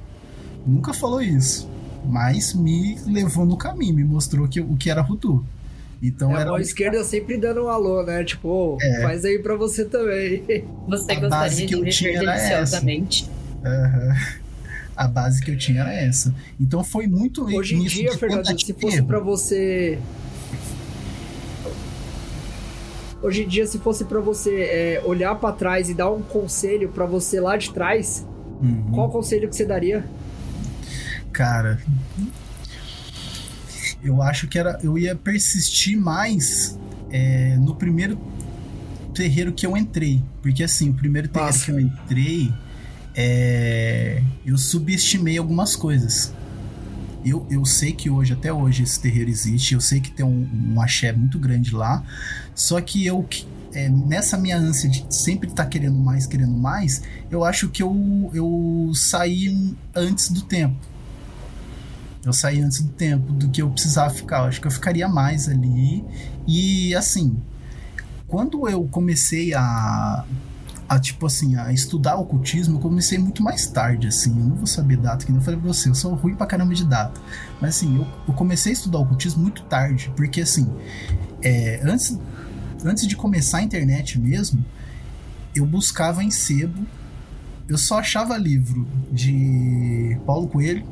[0.66, 1.68] Nunca falou isso,
[2.04, 5.44] mas me levou no caminho, me mostrou que, o que era Rudu.
[6.02, 6.50] Então é, era.
[6.50, 8.24] A mão esquerda sempre dando um alô, né?
[8.24, 9.02] Tipo, é.
[9.02, 10.42] faz aí pra você também.
[10.88, 13.28] Você a gostaria de viver deliciosamente.
[13.64, 14.40] Aham
[14.96, 16.35] a base que eu tinha era essa.
[16.59, 19.98] Então foi muito Hoje em dia, Fernando, se fosse para você
[23.22, 26.88] Hoje em dia, se fosse para você é, olhar para trás e dar um conselho
[26.88, 28.26] para você lá de trás,
[28.62, 28.92] uhum.
[28.94, 30.07] qual conselho que você daria?
[31.31, 31.79] Cara,
[34.03, 36.79] eu acho que era, eu ia persistir mais
[37.11, 38.18] é, no primeiro
[39.12, 41.66] terreiro que eu entrei, porque assim, o primeiro terreiro Nossa.
[41.66, 42.50] que eu entrei,
[43.14, 46.33] é, eu subestimei algumas coisas.
[47.25, 50.49] Eu, eu sei que hoje, até hoje, esse terreiro existe, eu sei que tem um,
[50.75, 52.03] um axé muito grande lá,
[52.55, 53.29] só que eu,
[53.75, 57.83] é, nessa minha ânsia de sempre estar tá querendo mais, querendo mais, eu acho que
[57.83, 60.77] eu, eu saí antes do tempo.
[62.25, 64.40] Eu saí antes do tempo do que eu precisava ficar.
[64.40, 66.05] Eu acho que eu ficaria mais ali.
[66.46, 67.38] E assim,
[68.27, 70.25] quando eu comecei a,
[70.90, 74.37] a tipo assim, a estudar ocultismo, eu comecei muito mais tarde, assim.
[74.37, 76.48] Eu não vou saber data, que nem eu falei pra você, eu sou ruim pra
[76.48, 77.20] caramba de data.
[77.61, 80.68] Mas assim, eu, eu comecei a estudar ocultismo muito tarde, porque assim,
[81.40, 82.18] é, antes,
[82.85, 84.64] antes de começar a internet mesmo,
[85.55, 86.85] eu buscava em sebo,
[87.68, 90.85] eu só achava livro de Paulo Coelho,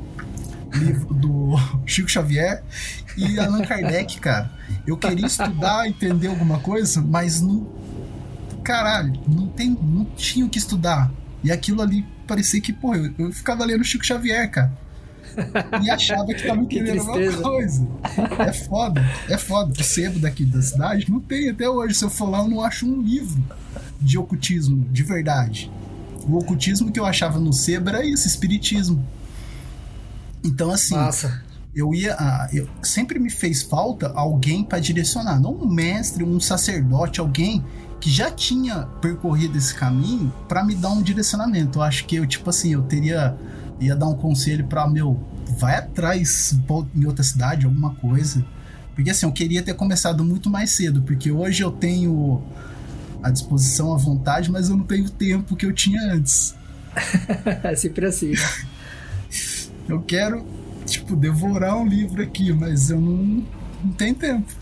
[0.75, 2.63] livro do Chico Xavier
[3.17, 4.49] e Allan Kardec, cara.
[4.87, 7.78] Eu queria estudar, entender alguma coisa, mas não.
[8.69, 11.11] Caralho, não, tem, não tinha o que estudar.
[11.43, 14.71] E aquilo ali parecia que, pô, eu, eu ficava lendo Chico Xavier, cara.
[15.83, 17.89] E achava que tava entendendo alguma coisa.
[18.47, 19.73] É foda, é foda.
[19.73, 21.95] O sebo daqui da cidade não tem até hoje.
[21.95, 23.43] Se eu for lá, eu não acho um livro
[23.99, 25.71] de ocultismo de verdade.
[26.29, 29.03] O ocultismo que eu achava no sebo era isso, espiritismo.
[30.45, 31.43] Então, assim, Massa.
[31.79, 32.15] Eu ia.
[32.19, 37.65] ah, eu, sempre me fez falta alguém para direcionar, não um mestre, um sacerdote, alguém
[38.01, 41.79] que já tinha percorrido esse caminho para me dar um direcionamento.
[41.79, 43.37] Eu acho que eu, tipo assim, eu teria.
[43.81, 45.19] ia dar um conselho para meu,
[45.59, 46.57] vai atrás
[46.95, 48.45] em outra cidade, alguma coisa.
[48.95, 52.43] Porque assim, eu queria ter começado muito mais cedo, porque hoje eu tenho
[53.23, 56.55] a disposição, a vontade, mas eu não tenho o tempo que eu tinha antes.
[57.63, 58.33] É sempre assim.
[59.89, 60.45] Eu quero,
[60.91, 63.45] tipo, devorar um livro aqui, mas eu não,
[63.83, 64.53] não tenho tempo.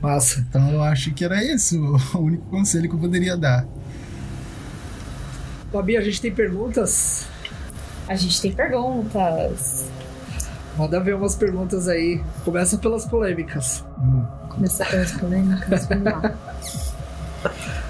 [0.00, 0.40] Massa.
[0.48, 3.66] Então eu acho que era esse o, único conselho que eu poderia dar.
[5.72, 7.26] Babi, a gente tem perguntas?
[8.08, 9.88] A gente tem perguntas.
[10.76, 12.22] Manda ver umas perguntas aí.
[12.44, 13.84] Começa pelas polêmicas.
[13.98, 14.24] Hum.
[14.48, 16.34] Começar pelas polêmicas, vamos lá.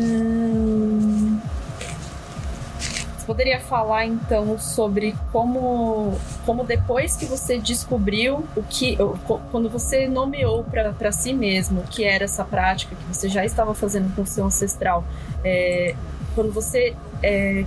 [0.00, 1.17] Hum,
[3.28, 8.96] poderia falar então sobre como, como depois que você descobriu o que,
[9.52, 13.74] quando você nomeou para si mesmo o que era essa prática que você já estava
[13.74, 15.04] fazendo com o seu ancestral,
[15.44, 15.94] é,
[16.34, 17.66] quando você é,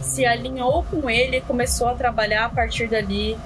[0.00, 3.36] se alinhou com ele e começou a trabalhar a partir dali,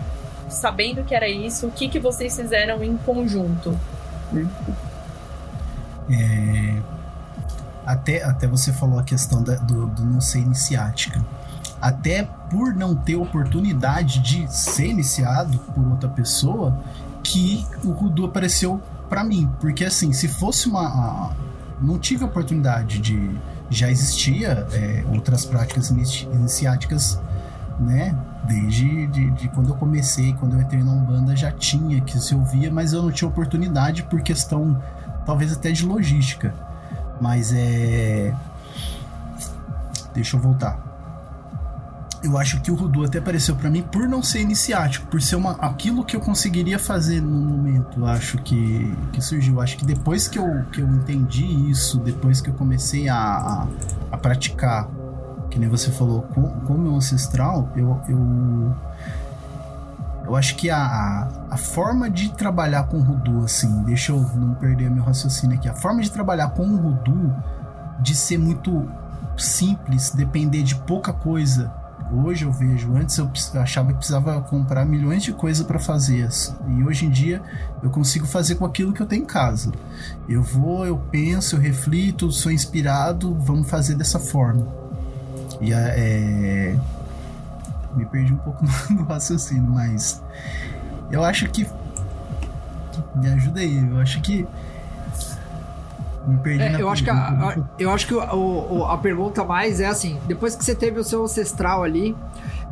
[0.51, 3.81] sabendo que era isso, o que, que vocês fizeram em conjunto?
[6.11, 6.83] É,
[7.93, 11.25] até, até você falou a questão da- do, do não ser iniciática.
[11.81, 16.79] Até por não ter oportunidade de ser iniciado por outra pessoa,
[17.23, 19.51] que o Rudu apareceu pra mim.
[19.61, 21.31] Porque assim, se fosse uma.
[21.81, 23.31] não tive oportunidade de.
[23.71, 27.21] Já existia é, outras práticas inici- iniciáticas,
[27.79, 28.15] né?
[28.45, 32.35] Desde de, de quando eu comecei, quando eu entrei na Umbanda, já tinha que se
[32.35, 34.83] ouvia, mas eu não tinha oportunidade por questão
[35.25, 36.53] talvez até de logística.
[37.21, 38.35] Mas é.
[40.15, 40.91] Deixa eu voltar.
[42.23, 45.37] Eu acho que o Rudu até apareceu pra mim por não ser iniciático, por ser
[45.37, 48.05] uma, aquilo que eu conseguiria fazer no momento.
[48.05, 49.61] Acho que, que surgiu.
[49.61, 53.67] Acho que depois que eu, que eu entendi isso, depois que eu comecei a, a,
[54.13, 54.87] a praticar,
[55.51, 58.77] que nem você falou, com, com meu ancestral, eu, eu,
[60.25, 64.55] eu acho que a, a, forma de trabalhar com o Rudu, assim, deixa eu não
[64.55, 67.35] perder meu raciocínio aqui, a forma de trabalhar com o Rudu,
[68.01, 68.89] de ser muito
[69.37, 71.73] simples, depender de pouca coisa.
[72.13, 76.29] Hoje eu vejo, antes eu achava que precisava comprar milhões de coisas para fazer,
[76.69, 77.41] e hoje em dia
[77.83, 79.71] eu consigo fazer com aquilo que eu tenho em casa.
[80.29, 84.67] Eu vou, eu penso, eu reflito, sou inspirado, vamos fazer dessa forma.
[85.61, 86.77] E é,
[87.95, 90.23] me perdi um pouco no, raciocínio, mas
[91.11, 91.67] eu acho que
[93.15, 93.79] me ajuda aí.
[93.91, 94.47] Eu acho que
[96.27, 98.19] me perdi É, na eu, acho que a, a- eu acho que o-
[98.79, 102.15] o- a pergunta mais é assim: depois que você teve o seu ancestral ali,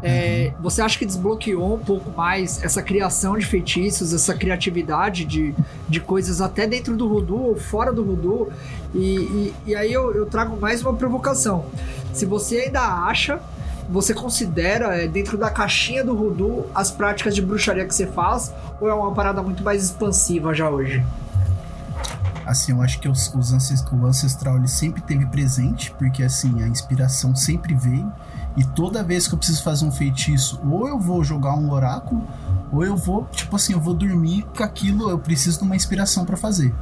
[0.02, 5.54] é, você acha que desbloqueou um pouco mais essa criação de feitiços, essa criatividade de,
[5.88, 8.52] de coisas até dentro do Voodoo ou fora do Voodoo?
[8.94, 11.66] E, e, e aí eu, eu trago mais uma provocação.
[12.12, 13.40] Se você ainda acha,
[13.88, 18.52] você considera é, dentro da caixinha do Voodoo as práticas de bruxaria que você faz,
[18.80, 21.04] ou é uma parada muito mais expansiva já hoje?
[22.46, 26.62] Assim, eu acho que os, os ancest- o ancestral ele sempre teve presente, porque assim,
[26.62, 28.10] a inspiração sempre veio.
[28.56, 32.24] E toda vez que eu preciso fazer um feitiço, ou eu vou jogar um oráculo,
[32.72, 36.24] ou eu vou, tipo assim, eu vou dormir com aquilo, eu preciso de uma inspiração
[36.24, 36.74] pra fazer.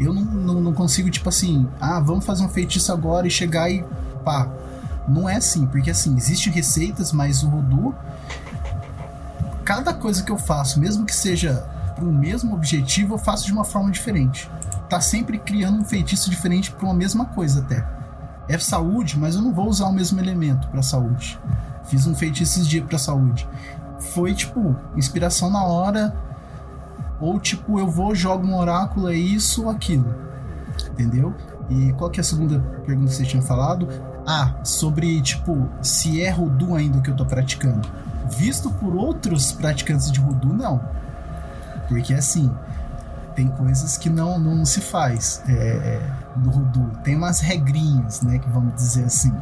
[0.00, 3.70] Eu não, não, não consigo, tipo assim, ah, vamos fazer um feitiço agora e chegar
[3.70, 3.84] e
[4.24, 4.48] pá.
[5.06, 7.94] Não é assim, porque assim, existem receitas, mas o Voodoo,
[9.64, 13.52] cada coisa que eu faço, mesmo que seja para o mesmo objetivo, eu faço de
[13.52, 14.50] uma forma diferente.
[14.88, 17.86] Tá sempre criando um feitiço diferente para uma mesma coisa até.
[18.48, 21.38] É saúde, mas eu não vou usar o mesmo elemento para saúde.
[21.84, 23.48] fiz um feitiço esses dias pra saúde.
[23.98, 26.14] Foi, tipo, inspiração na hora.
[27.20, 30.14] Ou, tipo, eu vou, jogo um oráculo, é isso ou aquilo.
[30.90, 31.34] Entendeu?
[31.70, 33.88] E qual que é a segunda pergunta que você tinha falado?
[34.26, 37.88] Ah, sobre, tipo, se é Rudu ainda que eu tô praticando.
[38.30, 40.80] Visto por outros praticantes de Rudu, não.
[41.88, 42.50] Porque, assim,
[43.34, 46.00] tem coisas que não, não se faz é,
[46.36, 46.90] no Rudu.
[47.02, 49.34] Tem umas regrinhas, né, que vamos dizer assim.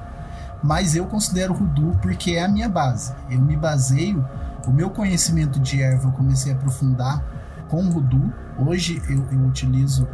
[0.62, 3.12] Mas eu considero Rudu porque é a minha base.
[3.30, 4.26] Eu me baseio,
[4.66, 7.22] o meu conhecimento de erva eu comecei a aprofundar
[7.70, 8.32] com Rudu.
[8.58, 10.06] Hoje eu, eu utilizo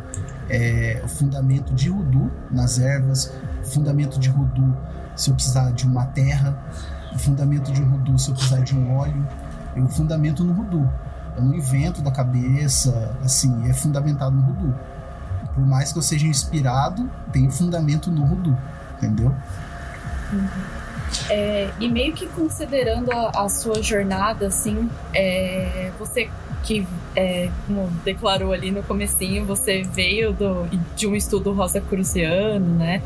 [0.49, 3.33] é, o fundamento de Rudu nas ervas,
[3.65, 4.77] fundamento de Rudu
[5.17, 6.57] se eu precisar de uma terra,
[7.15, 9.27] o fundamento de Rudu se eu precisar de um óleo,
[9.75, 10.89] eu fundamento no Rudu.
[11.35, 14.75] Eu não invento da cabeça, assim, é fundamentado no Rudu.
[15.55, 18.57] Por mais que eu seja inspirado, tem fundamento no Rudu,
[18.97, 19.35] entendeu?
[20.33, 20.49] Uhum.
[21.31, 26.29] É, e meio que considerando a, a sua jornada, assim, é, você
[26.63, 26.87] que,
[27.17, 33.01] é, como declarou ali no comecinho, você veio do, de um estudo rosa cruziano, né?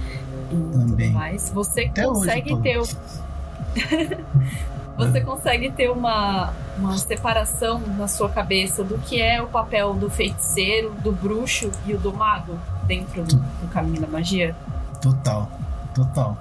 [0.50, 1.06] E Também.
[1.06, 1.48] tudo mais.
[1.50, 2.82] Você Até consegue hoje, ter o...
[4.98, 5.20] você é.
[5.20, 10.92] consegue ter uma, uma separação na sua cabeça do que é o papel do feiticeiro,
[11.02, 14.56] do bruxo e o do mago dentro do, do caminho da magia?
[15.00, 15.48] Total,
[15.94, 16.36] total.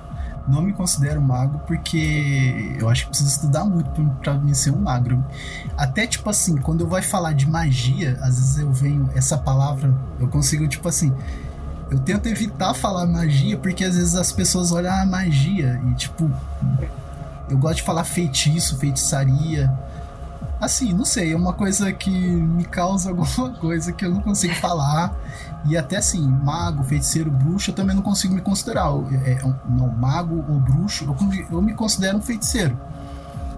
[0.49, 4.81] Não me considero mago porque eu acho que preciso estudar muito para me ser um
[4.81, 5.23] magro.
[5.77, 9.93] Até tipo assim, quando eu vai falar de magia, às vezes eu venho essa palavra,
[10.19, 11.13] eu consigo tipo assim,
[11.91, 15.93] eu tento evitar falar magia porque às vezes as pessoas olham a ah, magia e
[15.95, 16.31] tipo
[17.49, 19.73] eu gosto de falar feitiço, feitiçaria.
[20.62, 24.53] Assim, não sei, é uma coisa que me causa alguma coisa que eu não consigo
[24.55, 25.15] falar.
[25.65, 28.89] E até assim, mago, feiticeiro, bruxo, eu também não consigo me considerar.
[29.11, 32.79] É, é, não, mago ou bruxo, eu, eu me considero um feiticeiro.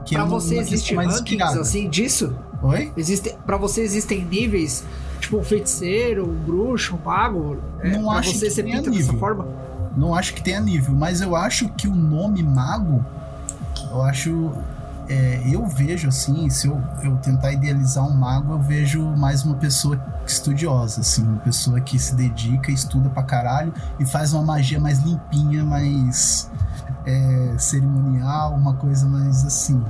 [0.06, 2.36] Que pra é você existe mais rankings assim disso?
[2.64, 2.92] Oi?
[2.98, 4.84] Existe, pra você existem níveis,
[5.20, 7.58] tipo um feiticeiro, um bruxo, um mago?
[7.80, 8.94] É, não acho você que ser tenha nível.
[8.94, 9.48] dessa forma?
[9.96, 13.06] Não acho que tenha nível, mas eu acho que o nome mago
[13.92, 14.52] eu acho.
[15.12, 19.56] É, eu vejo assim, se eu, eu tentar idealizar um mago, eu vejo mais uma
[19.56, 24.80] pessoa estudiosa, assim, uma pessoa que se dedica, estuda pra caralho e faz uma magia
[24.80, 26.50] mais limpinha, mais
[27.06, 29.84] é, cerimonial, uma coisa mais assim.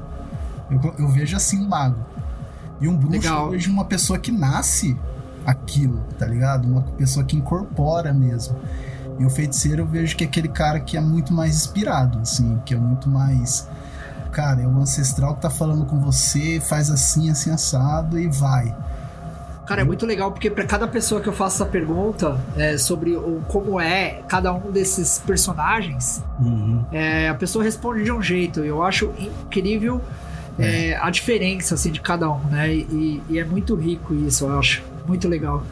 [0.71, 2.03] Eu, eu vejo assim um mago.
[2.79, 3.45] E um bruxo Legal.
[3.45, 4.97] eu vejo uma pessoa que nasce
[5.45, 6.67] aquilo, tá ligado?
[6.67, 8.55] Uma pessoa que incorpora mesmo.
[9.19, 12.59] E o feiticeiro eu vejo que é aquele cara que é muito mais inspirado, assim,
[12.65, 13.67] que é muito mais
[14.31, 18.75] cara, é o ancestral que tá falando com você, faz assim, assim, assado e vai.
[19.65, 23.15] Cara, é muito legal porque para cada pessoa que eu faço essa pergunta é, sobre
[23.15, 26.83] o, como é cada um desses personagens, uhum.
[26.91, 28.61] é, a pessoa responde de um jeito.
[28.61, 30.01] Eu acho incrível
[30.59, 30.89] é.
[30.89, 30.97] é.
[30.97, 32.73] a diferença assim, de cada um, né?
[32.73, 34.83] E, e, é muito rico isso, eu acho.
[35.07, 35.63] Muito legal.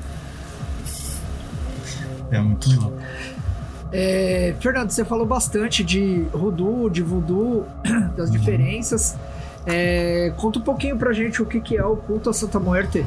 [2.31, 2.93] É muito legal.
[3.91, 7.65] É, Fernando, você falou bastante de Rudu, de Voodoo,
[8.15, 8.37] das uhum.
[8.37, 9.15] diferenças.
[9.65, 13.05] É, conta um pouquinho pra gente o que, que é o culto a Santa Muerte.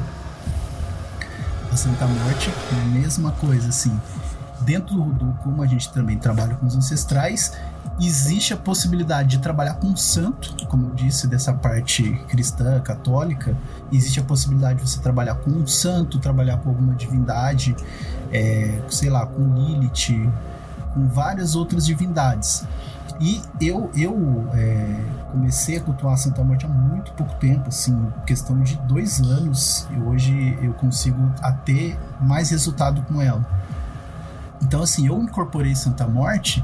[1.71, 2.51] A Santa Morte,
[2.93, 3.99] mesma coisa, assim.
[4.61, 7.53] Dentro do Rudu, como a gente também trabalha com os ancestrais,
[7.99, 13.57] existe a possibilidade de trabalhar com um santo, como eu disse, dessa parte cristã, católica.
[13.91, 17.75] Existe a possibilidade de você trabalhar com um santo, trabalhar com alguma divindade,
[18.31, 20.29] é, sei lá, com Lilith,
[20.93, 22.65] com várias outras divindades.
[23.19, 27.95] E eu, eu é, comecei a cultuar a Santa Morte há muito pouco tempo, assim,
[28.25, 31.31] questão de dois anos, e hoje eu consigo
[31.63, 33.45] ter mais resultado com ela.
[34.61, 36.63] Então, assim, eu incorporei Santa Morte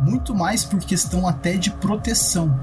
[0.00, 2.58] muito mais por questão até de proteção.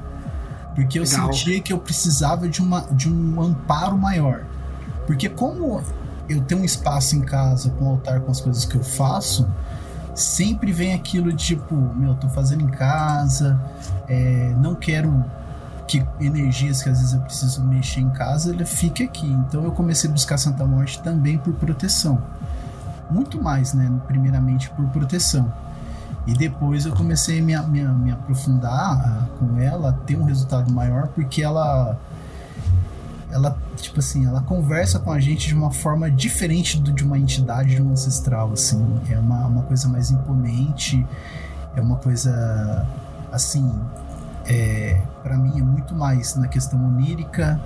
[0.75, 1.31] Porque eu Legal.
[1.31, 4.43] sentia que eu precisava de, uma, de um amparo maior.
[5.05, 5.83] Porque como
[6.27, 9.47] eu tenho um espaço em casa com o altar com as coisas que eu faço,
[10.15, 13.59] sempre vem aquilo de tipo, meu, tô fazendo em casa,
[14.07, 15.23] é, não quero
[15.87, 19.27] que energias que às vezes eu preciso mexer em casa, ele fique aqui.
[19.27, 22.21] Então eu comecei a buscar Santa Morte também por proteção.
[23.09, 23.91] Muito mais, né?
[24.07, 25.51] Primeiramente por proteção.
[26.25, 31.07] E depois eu comecei a me, me, me aprofundar com ela, ter um resultado maior,
[31.09, 31.97] porque ela
[33.33, 37.17] ela, tipo assim, ela conversa com a gente de uma forma diferente do, de uma
[37.17, 39.01] entidade, de um ancestral, assim.
[39.09, 41.05] É uma, uma coisa mais imponente,
[41.75, 42.87] é uma coisa,
[43.31, 43.73] assim,
[44.45, 47.59] é, para mim é muito mais na questão onírica,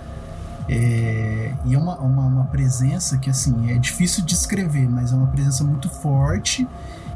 [0.70, 5.16] é, e é uma, uma, uma, presença que, assim, é difícil de descrever, mas é
[5.16, 6.68] uma presença muito forte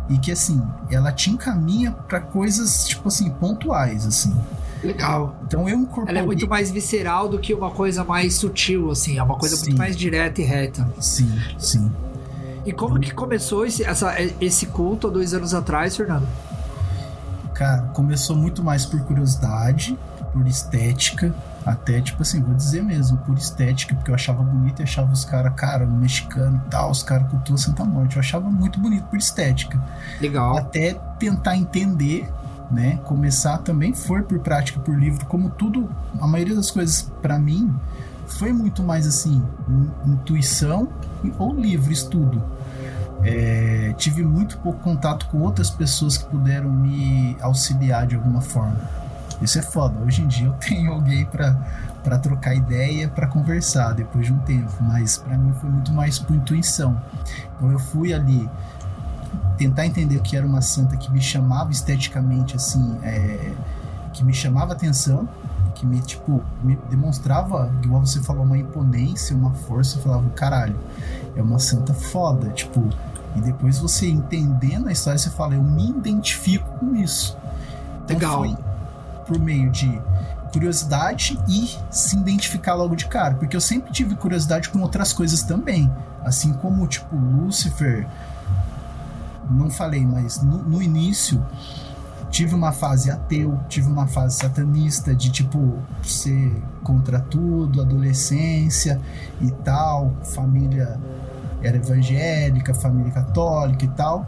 [0.10, 4.36] e que, assim, ela te encaminha para coisas, tipo assim, pontuais, assim.
[4.84, 5.36] Legal.
[5.46, 6.10] Então eu incorporei.
[6.10, 9.18] Ela é muito mais visceral do que uma coisa mais sutil, assim.
[9.18, 9.66] É uma coisa Sim.
[9.66, 10.88] muito mais direta e reta.
[11.00, 11.92] Sim, sim.
[12.66, 16.28] E como que começou esse, essa, esse culto há dois anos atrás, Fernando?
[17.54, 19.98] Cara, começou muito mais por curiosidade,
[20.32, 21.34] por estética.
[21.64, 25.24] Até, tipo assim, vou dizer mesmo, por estética, porque eu achava bonito e achava os
[25.24, 28.16] caras, cara, no mexicano e tal, os caras cultuam Santa Morte.
[28.16, 29.80] Eu achava muito bonito por estética.
[30.20, 30.58] Legal.
[30.58, 32.28] Até tentar entender,
[32.72, 33.00] né?
[33.06, 37.74] Começar também foi por prática, por livro, como tudo, a maioria das coisas para mim
[38.28, 40.88] foi muito mais assim, in- intuição
[41.38, 42.42] ou livro, estudo.
[43.24, 48.80] É, tive muito pouco contato com outras pessoas que puderam me auxiliar de alguma forma.
[49.42, 49.96] Isso é foda.
[50.04, 54.72] Hoje em dia eu tenho alguém para trocar ideia, pra conversar depois de um tempo,
[54.82, 57.00] mas pra mim foi muito mais por intuição.
[57.56, 58.50] Então eu fui ali
[59.58, 63.54] tentar entender o que era uma santa que me chamava esteticamente assim, é,
[64.14, 65.28] que me chamava atenção,
[65.76, 69.98] que me tipo me demonstrava, igual você falou, uma imponência, uma força.
[69.98, 70.76] Eu falava, caralho,
[71.36, 72.88] é uma santa foda, tipo.
[73.36, 77.38] E depois você entendendo a história, você fala, eu me identifico com isso.
[78.04, 78.40] Então Legal.
[78.40, 78.58] foi
[79.26, 80.02] por meio de
[80.52, 85.44] curiosidade e se identificar logo de cara, porque eu sempre tive curiosidade com outras coisas
[85.44, 85.90] também,
[86.26, 88.06] assim como tipo Lúcifer,
[89.52, 91.44] não falei, mas no, no início
[92.30, 96.52] tive uma fase ateu, tive uma fase satanista de tipo ser
[96.84, 99.00] contra tudo, adolescência
[99.42, 100.98] e tal, família
[101.62, 104.26] era evangélica, família católica e tal,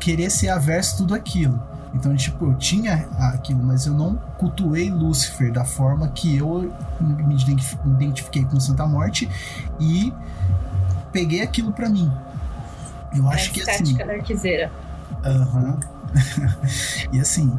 [0.00, 1.60] querer ser averso tudo aquilo.
[1.94, 2.94] Então, tipo, eu tinha
[3.34, 8.58] aquilo, mas eu não cultuei Lúcifer da forma que eu me identif- me identifiquei com
[8.58, 9.28] Santa Morte
[9.78, 10.10] e
[11.12, 12.10] peguei aquilo pra mim.
[13.14, 13.72] Eu É acho que assim.
[13.72, 14.70] estética da arquiseira.
[15.24, 15.78] Aham.
[17.12, 17.58] e assim,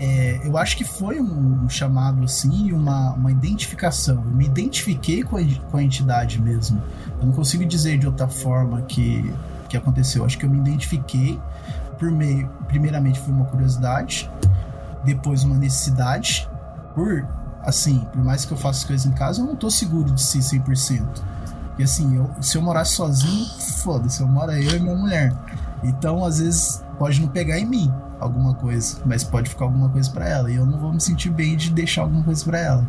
[0.00, 4.16] é, eu acho que foi um, um chamado assim, uma, uma identificação.
[4.16, 5.40] Eu me identifiquei com a,
[5.70, 6.82] com a entidade mesmo.
[7.20, 9.32] Eu não consigo dizer de outra forma que,
[9.68, 10.22] que aconteceu.
[10.22, 11.38] Eu acho que eu me identifiquei
[11.98, 12.48] por meio.
[12.66, 14.30] Primeiramente foi uma curiosidade,
[15.04, 16.48] depois uma necessidade.
[16.94, 17.26] Por
[17.62, 20.20] assim, por mais que eu faça as coisas em casa, eu não tô seguro de
[20.22, 21.06] si 100%.
[21.78, 23.46] E assim, eu, se eu morasse sozinho,
[23.82, 25.32] foda-se, eu moro eu e minha mulher.
[25.82, 30.08] Então, às vezes, pode não pegar em mim alguma coisa, mas pode ficar alguma coisa
[30.10, 30.50] pra ela.
[30.50, 32.86] E eu não vou me sentir bem de deixar alguma coisa pra ela.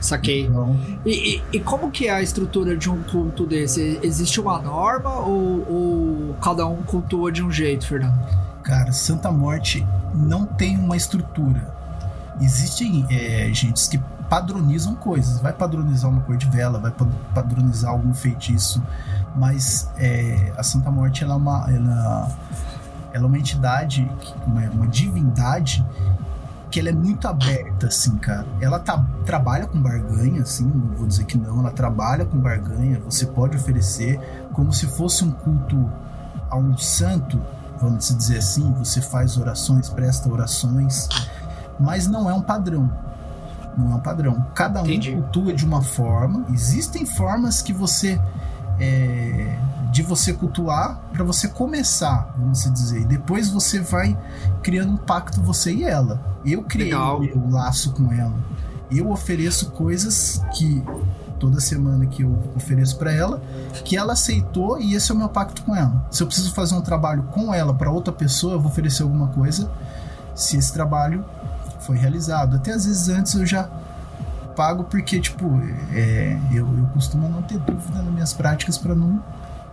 [0.00, 0.46] Saquei.
[0.46, 3.98] Então, E, e- e como que é a estrutura de um culto desse?
[4.02, 8.18] Existe uma norma ou, ou cada um cultua de um jeito, Fernando?
[8.62, 11.72] cara, Santa Morte não tem uma estrutura.
[12.40, 14.00] Existem é, gentes que
[14.34, 15.38] padronizam coisas.
[15.38, 18.82] Vai padronizar uma cor de vela, vai pa- padronizar algum feitiço.
[19.36, 22.28] Mas é, a Santa Morte ela é uma, ela,
[23.12, 24.10] ela é uma entidade,
[24.44, 25.86] uma, uma divindade
[26.68, 28.44] que ela é muito aberta, assim, cara.
[28.60, 33.00] Ela tá, trabalha com barganha, assim, não vou dizer que não, ela trabalha com barganha,
[33.04, 34.18] você pode oferecer
[34.52, 35.88] como se fosse um culto
[36.50, 37.40] a um santo,
[37.80, 41.08] vamos dizer assim, você faz orações, presta orações,
[41.78, 42.90] mas não é um padrão.
[43.76, 44.46] Não é um padrão.
[44.54, 45.12] Cada um Entendi.
[45.12, 46.44] cultua de uma forma.
[46.50, 48.20] Existem formas que você
[48.78, 49.56] é,
[49.90, 53.02] de você cultuar para você começar, vamos se dizer.
[53.02, 54.18] E depois você vai
[54.62, 56.20] criando um pacto você e ela.
[56.44, 57.20] Eu criei Legal.
[57.48, 58.34] laço com ela.
[58.90, 60.82] Eu ofereço coisas que
[61.38, 63.40] toda semana que eu ofereço para ela,
[63.84, 66.06] que ela aceitou e esse é o meu pacto com ela.
[66.10, 69.28] Se eu preciso fazer um trabalho com ela para outra pessoa, eu vou oferecer alguma
[69.28, 69.70] coisa.
[70.34, 71.24] Se esse trabalho
[71.84, 73.68] foi realizado, até às vezes antes eu já
[74.56, 75.46] pago porque tipo
[75.92, 79.22] é, eu, eu costumo não ter dúvida nas minhas práticas para não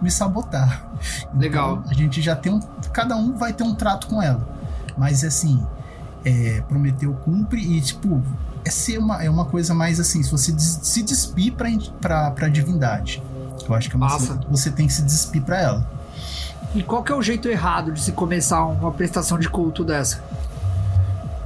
[0.02, 0.84] me sabotar.
[1.26, 1.84] Então, Legal.
[1.88, 2.60] a gente já tem um,
[2.92, 4.42] cada um vai ter um trato com ela,
[4.98, 5.64] mas assim
[6.26, 8.22] é, prometeu cumpre e tipo
[8.66, 12.48] é ser uma é uma coisa mais assim se você des- se despir para para
[12.50, 13.22] divindade.
[13.68, 15.92] Eu acho que é uma coisa que você tem que se despir para ela.
[16.74, 20.22] E qual que é o jeito errado de se começar uma prestação de culto dessa?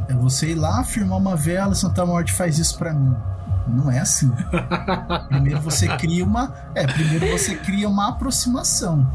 [0.07, 3.15] É você ir lá, firmar uma vela, Santa Morte faz isso pra mim.
[3.67, 4.31] Não é assim.
[5.29, 6.53] primeiro você cria uma.
[6.75, 9.05] É, primeiro você cria uma aproximação.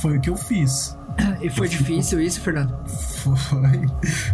[0.00, 0.96] Foi o que eu fiz.
[1.40, 2.74] E foi difícil isso, Fernando?
[2.86, 3.86] Foi,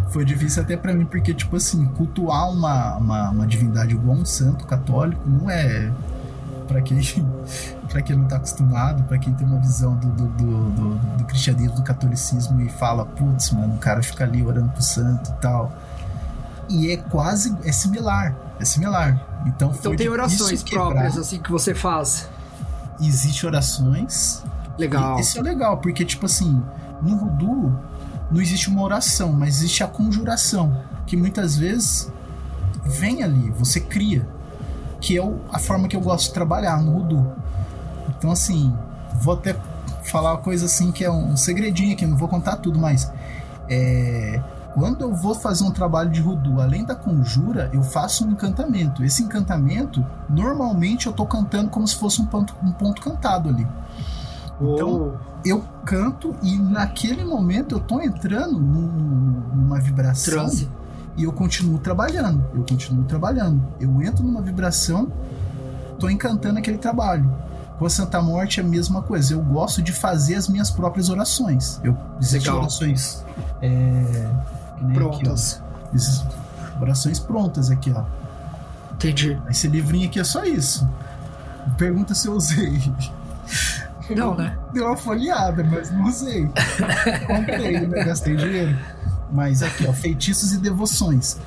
[0.09, 4.25] foi difícil até pra mim, porque, tipo assim, cultuar uma, uma, uma divindade igual um
[4.25, 5.91] santo católico não é.
[6.67, 6.99] Pra quem,
[7.89, 11.25] pra quem não tá acostumado, pra quem tem uma visão do, do, do, do, do
[11.25, 15.41] cristianismo, do catolicismo e fala, putz, mano, o cara fica ali orando pro santo e
[15.41, 15.73] tal.
[16.67, 17.55] E é quase.
[17.63, 18.35] É similar.
[18.59, 19.43] É similar.
[19.45, 22.27] Então, Então tem orações próprias assim que você faz.
[22.99, 24.41] Existe orações,
[24.77, 25.19] Legal.
[25.19, 26.61] Isso é legal, porque, tipo assim,
[27.01, 27.73] no voodoo
[28.31, 30.83] não existe uma oração, mas existe a conjuração.
[31.05, 32.11] Que muitas vezes
[32.83, 34.27] vem ali, você cria.
[35.05, 37.31] Que é a forma que eu gosto de trabalhar no Rudu.
[38.09, 38.75] Então, assim,
[39.21, 39.55] vou até
[40.03, 43.11] falar uma coisa assim que é um segredinho aqui, não vou contar tudo, mas
[43.69, 44.41] é,
[44.73, 49.03] quando eu vou fazer um trabalho de Rudu, além da conjura, eu faço um encantamento.
[49.03, 53.67] Esse encantamento, normalmente eu tô cantando como se fosse um ponto, um ponto cantado ali.
[54.59, 55.39] Então, oh.
[55.45, 58.87] eu canto e naquele momento eu tô entrando num,
[59.53, 60.67] numa vibração Transe.
[61.17, 62.43] E eu continuo trabalhando.
[62.53, 63.61] Eu continuo trabalhando.
[63.79, 65.11] Eu entro numa vibração,
[65.99, 67.31] tô encantando aquele trabalho.
[67.77, 69.33] Com a Santa Morte é a mesma coisa.
[69.33, 71.79] Eu gosto de fazer as minhas próprias orações.
[71.83, 73.23] Eu existem orações
[73.61, 74.29] é,
[74.93, 75.61] prontas.
[75.87, 78.03] Aqui, orações prontas aqui, ó.
[78.93, 79.39] Entendi.
[79.49, 80.87] Esse livrinho aqui é só isso.
[81.77, 82.81] Pergunta se eu usei.
[84.15, 84.57] Não, né?
[84.71, 86.49] Deu uma folheada, mas não usei.
[87.27, 88.03] Comprei, né?
[88.03, 88.77] Gastei dinheiro.
[89.31, 91.37] Mas aqui, ó, feitiços e devoções.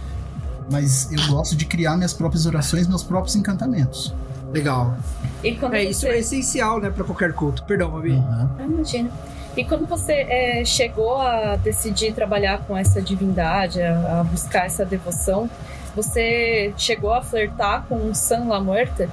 [0.71, 4.15] Mas eu gosto de criar minhas próprias orações, meus próprios encantamentos.
[4.53, 4.97] Legal.
[5.43, 5.91] é, você...
[5.91, 7.63] isso é essencial, né, para qualquer culto.
[7.65, 8.11] Perdão, Mavi.
[8.11, 8.49] Uhum.
[8.59, 9.11] Ah, imagina.
[9.57, 14.85] E quando você é, chegou a decidir trabalhar com essa divindade, a, a, buscar essa
[14.85, 15.51] devoção,
[15.97, 19.09] você chegou a flertar com San La Muerte?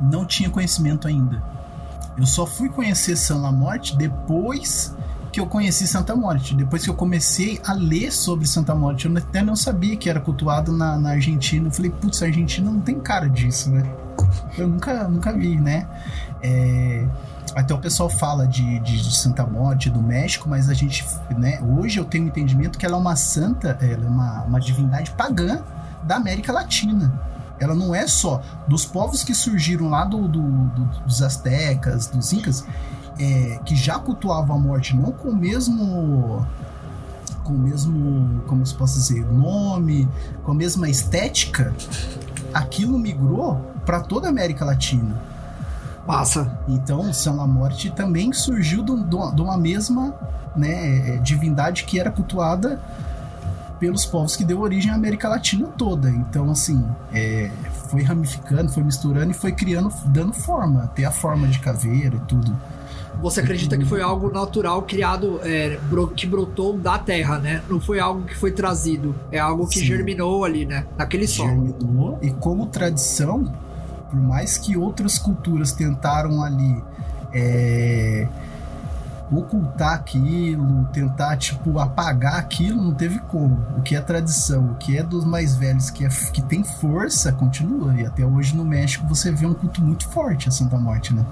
[0.00, 1.42] Não tinha conhecimento ainda.
[2.16, 4.94] Eu só fui conhecer San La Morte depois
[5.38, 6.52] que eu conheci Santa Morte.
[6.52, 10.18] Depois que eu comecei a ler sobre Santa Morte, eu até não sabia que era
[10.18, 11.68] cultuado na, na Argentina.
[11.68, 13.88] Eu falei, putz, a Argentina não tem cara disso, né?
[14.58, 15.86] Eu nunca, nunca vi, né?
[16.42, 17.06] É,
[17.54, 21.60] até o pessoal fala de, de, de, Santa Morte do México, mas a gente, né?
[21.62, 25.12] Hoje eu tenho um entendimento que ela é uma santa, ela é uma, uma divindade
[25.12, 25.62] pagã
[26.02, 27.12] da América Latina.
[27.60, 32.32] Ela não é só dos povos que surgiram lá do, do, do dos astecas, dos
[32.32, 32.64] incas,
[33.18, 36.46] é, que já cultuavam a morte não com o mesmo
[37.48, 40.06] com o mesmo, como se posso dizer, nome,
[40.44, 41.74] com a mesma estética,
[42.52, 43.56] aquilo migrou
[43.86, 45.18] para toda a América Latina.
[46.06, 46.58] Massa.
[46.68, 50.14] Então, São La Morte também surgiu de, uma mesma
[50.54, 52.80] né, é, divindade que era cultuada
[53.78, 56.10] pelos povos que deu origem à América Latina toda.
[56.10, 57.50] Então, assim, é,
[57.88, 62.20] foi ramificando, foi misturando e foi criando, dando forma, até a forma de caveira e
[62.20, 62.56] tudo.
[63.20, 65.78] Você acredita que foi algo natural criado, é,
[66.14, 67.62] que brotou da terra, né?
[67.68, 69.14] Não foi algo que foi trazido.
[69.32, 69.86] É algo que Sim.
[69.86, 70.86] germinou ali, né?
[70.96, 71.66] Naquele solo.
[71.66, 72.18] Germinou.
[72.22, 73.52] E como tradição,
[74.10, 76.82] por mais que outras culturas tentaram ali
[77.32, 78.28] é,
[79.30, 83.58] ocultar aquilo, tentar, tipo, apagar aquilo, não teve como.
[83.76, 87.32] O que é tradição, o que é dos mais velhos, que, é, que tem força,
[87.32, 87.94] continua.
[88.00, 91.24] E até hoje no México você vê um culto muito forte a Santa Morte, né?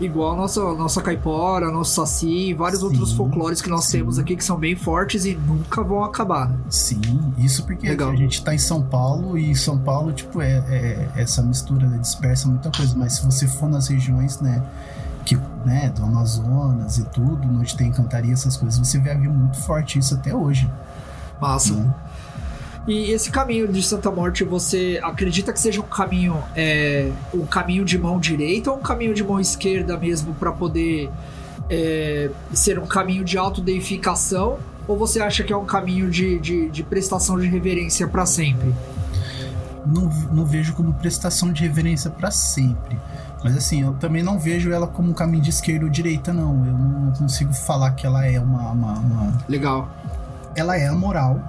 [0.00, 3.98] Igual a nossa, nossa caipora, nosso saci e vários sim, outros folclores que nós sim.
[3.98, 6.48] temos aqui que são bem fortes e nunca vão acabar.
[6.48, 6.58] Né?
[6.70, 11.08] Sim, isso porque a gente tá em São Paulo e São Paulo, tipo, é, é
[11.16, 14.62] essa mistura né, dispersa muita coisa, mas se você for nas regiões, né,
[15.26, 15.36] que,
[15.66, 20.14] né, do Amazonas e tudo, onde tem cantaria, essas coisas, você vê muito forte isso
[20.14, 20.70] até hoje.
[21.38, 21.74] Massa.
[21.74, 21.94] Né?
[22.90, 27.84] E esse caminho de Santa Morte, você acredita que seja um caminho, é, um caminho
[27.84, 31.08] de mão direita ou um caminho de mão esquerda mesmo para poder
[31.70, 34.58] é, ser um caminho de autodeificação?
[34.88, 38.74] Ou você acha que é um caminho de, de, de prestação de reverência para sempre?
[39.86, 42.98] Não, não vejo como prestação de reverência para sempre.
[43.44, 46.66] Mas assim, eu também não vejo ela como um caminho de esquerda ou direita, não.
[46.66, 48.72] Eu não consigo falar que ela é uma.
[48.72, 49.38] uma, uma...
[49.48, 49.88] Legal.
[50.56, 51.40] Ela é a moral,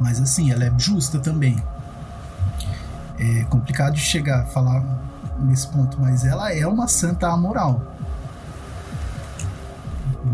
[0.00, 1.62] mas assim, ela é justa também.
[3.18, 4.82] É complicado de chegar a falar
[5.38, 7.82] nesse ponto, mas ela é uma santa amoral.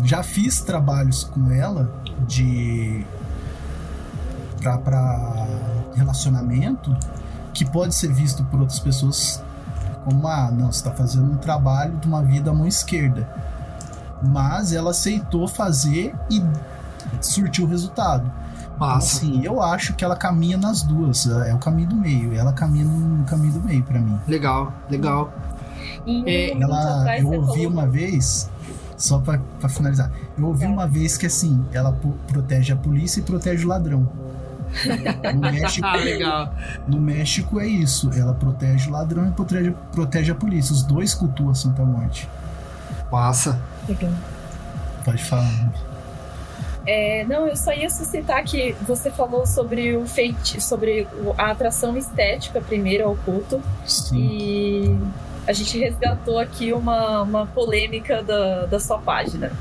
[0.03, 1.91] Já fiz trabalhos com ela
[2.27, 3.05] de
[4.83, 5.45] para
[5.95, 6.95] relacionamento
[7.53, 9.39] que pode ser visto por outras pessoas
[10.03, 13.27] como ah, não, você está fazendo um trabalho de uma vida à mão esquerda.
[14.21, 16.41] Mas ela aceitou fazer e
[17.21, 18.31] surtiu o resultado.
[18.77, 19.17] Massa.
[19.17, 21.25] Assim, eu acho que ela caminha nas duas.
[21.27, 22.33] É o caminho do meio.
[22.33, 24.19] Ela caminha no caminho do meio para mim.
[24.27, 25.33] Legal, legal.
[26.25, 28.49] É, ela, eu ouvi uma vez,
[28.95, 31.91] só para finalizar, eu ouvi uma vez que assim, ela
[32.27, 34.07] protege a polícia e protege o ladrão.
[35.33, 36.53] No México, ah, legal.
[36.87, 38.11] no México é isso.
[38.13, 40.73] Ela protege o ladrão e protege, protege a polícia.
[40.73, 42.29] Os dois cultuam a Santa Morte.
[43.11, 43.59] Massa.
[43.87, 44.11] Legal.
[45.03, 45.71] Pode falar.
[46.87, 51.07] É, não, eu só ia suscitar que você falou sobre o feiti, sobre
[51.37, 53.61] a atração estética primeiro ao culto.
[53.85, 54.17] Sim.
[54.17, 54.99] E
[55.47, 59.51] a gente resgatou aqui uma, uma polêmica da, da sua página.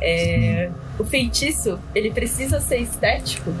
[0.00, 3.52] É, o feitiço, ele precisa ser estético?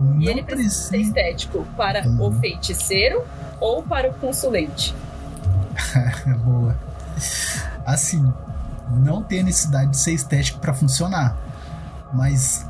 [0.00, 2.28] Não e ele precisa ser estético para uhum.
[2.28, 3.24] o feiticeiro
[3.58, 4.94] ou para o consulente?
[6.44, 6.76] Boa.
[7.84, 8.32] Assim,
[8.90, 11.36] não tem necessidade de ser estético para funcionar,
[12.16, 12.66] mas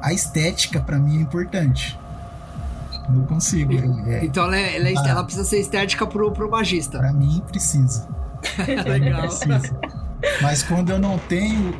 [0.00, 1.98] a estética para mim é importante.
[3.08, 3.72] Não consigo.
[4.08, 5.08] É, então ela, é, ela, é, ah.
[5.08, 6.98] ela, precisa ser estética pro, pro magista.
[6.98, 8.06] Pra mim precisa.
[8.86, 9.22] Legal.
[9.22, 9.78] Precisa.
[10.42, 11.74] Mas quando eu não tenho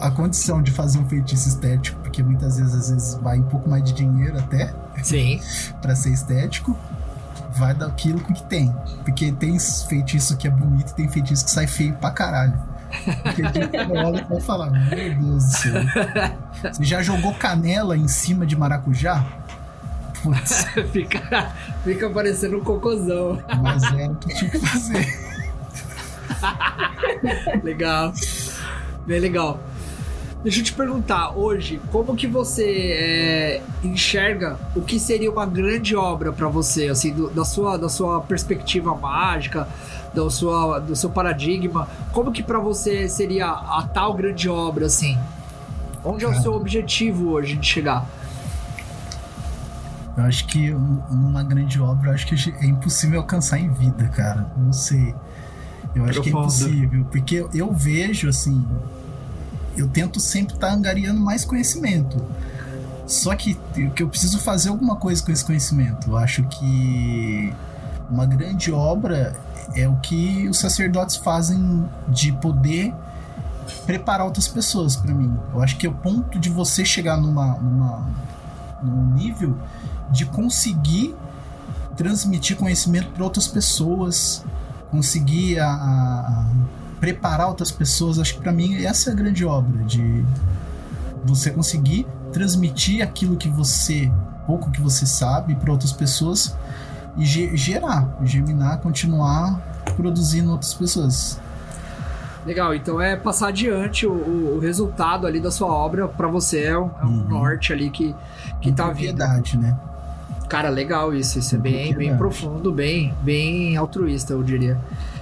[0.00, 3.68] a condição de fazer um feitiço estético, porque muitas vezes às vezes vai um pouco
[3.68, 4.72] mais de dinheiro até.
[5.02, 5.40] Sim.
[5.82, 6.76] para ser estético,
[7.56, 8.74] vai daquilo que tem.
[9.04, 12.58] Porque tem feitiço que é bonito e tem feitiço que sai feio pra caralho.
[12.90, 15.82] Tipo, olha vai falar, meu Deus do céu.
[16.62, 19.24] Você já jogou canela em cima de maracujá?
[20.22, 20.66] Putz.
[20.92, 21.52] fica,
[21.84, 23.42] fica parecendo um cocôzão.
[23.62, 25.30] Mas era o que tinha que fazer.
[27.62, 28.12] legal.
[29.06, 29.60] Bem legal.
[30.42, 35.94] Deixa eu te perguntar, hoje, como que você é, enxerga o que seria uma grande
[35.94, 39.68] obra para você, assim, do, da, sua, da sua perspectiva mágica,
[40.14, 41.88] do, sua, do seu paradigma?
[42.12, 45.18] Como que para você seria a tal grande obra, assim?
[46.04, 48.06] Onde é o seu objetivo hoje de chegar?
[50.16, 54.50] Eu acho que uma grande obra, acho que é impossível alcançar em vida, cara.
[54.56, 55.14] Não sei.
[55.94, 56.22] Eu acho Profundo.
[56.22, 58.64] que é impossível, porque eu vejo assim,
[59.76, 62.22] eu tento sempre estar tá angariando mais conhecimento.
[63.06, 63.58] Só que,
[63.94, 66.10] que eu preciso fazer alguma coisa com esse conhecimento.
[66.10, 67.52] Eu acho que
[68.08, 69.34] uma grande obra
[69.74, 72.94] é o que os sacerdotes fazem de poder
[73.86, 75.32] preparar outras pessoas para mim.
[75.52, 78.06] Eu acho que é o ponto de você chegar numa, numa
[78.82, 79.56] num nível
[80.10, 81.14] de conseguir
[81.96, 84.44] transmitir conhecimento para outras pessoas,
[84.90, 86.46] conseguir a, a,
[86.98, 88.18] preparar outras pessoas.
[88.18, 90.24] Acho que para mim essa é a grande obra de
[91.24, 94.10] você conseguir transmitir aquilo que você
[94.46, 96.56] pouco que você sabe para outras pessoas
[97.16, 99.60] e gerar, germinar, continuar
[99.96, 101.40] produzindo outras pessoas.
[102.46, 106.78] Legal, então é passar adiante o, o, resultado ali da sua obra para você é
[106.78, 107.28] um, é um uhum.
[107.28, 108.14] norte ali que,
[108.62, 109.18] que tá vindo.
[109.58, 109.76] né?
[110.48, 111.38] Cara, legal isso.
[111.38, 114.78] Isso é bem, bem profundo, bem, bem altruísta, eu diria.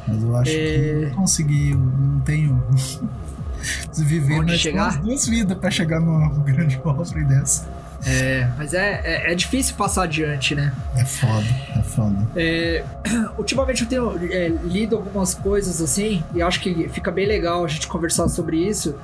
[0.07, 0.55] Mas eu acho é...
[0.55, 2.63] que não consegui, não tenho.
[3.99, 7.67] viver mais duas vidas para chegar numa grande obra dessa.
[8.07, 10.73] É, mas é, é, é, difícil passar adiante, né?
[10.95, 11.47] É foda,
[11.77, 12.17] é foda.
[12.37, 12.85] É,
[13.37, 17.69] ultimamente eu tenho é, lido algumas coisas assim, e acho que fica bem legal a
[17.69, 18.95] gente conversar sobre isso.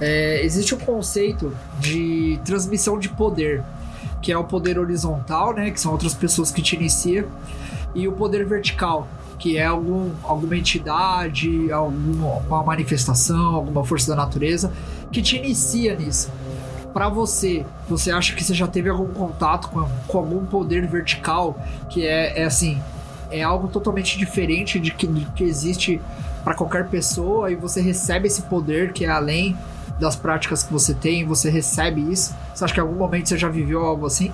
[0.00, 3.62] É, existe um conceito de transmissão de poder
[4.22, 5.70] que é o poder horizontal, né?
[5.70, 7.26] Que são outras pessoas que te iniciam,
[7.94, 9.08] e o poder vertical,
[9.38, 14.72] que é algum, alguma entidade, alguma manifestação, alguma força da natureza
[15.10, 16.30] que te inicia nisso.
[16.92, 21.58] Para você, você acha que você já teve algum contato com, com algum poder vertical
[21.88, 22.80] que é, é assim,
[23.30, 26.00] é algo totalmente diferente de que, de que existe
[26.44, 29.56] para qualquer pessoa e você recebe esse poder que é além
[29.98, 32.34] das práticas que você tem, você recebe isso?
[32.54, 34.32] Você acha que em algum momento você já viveu algo assim?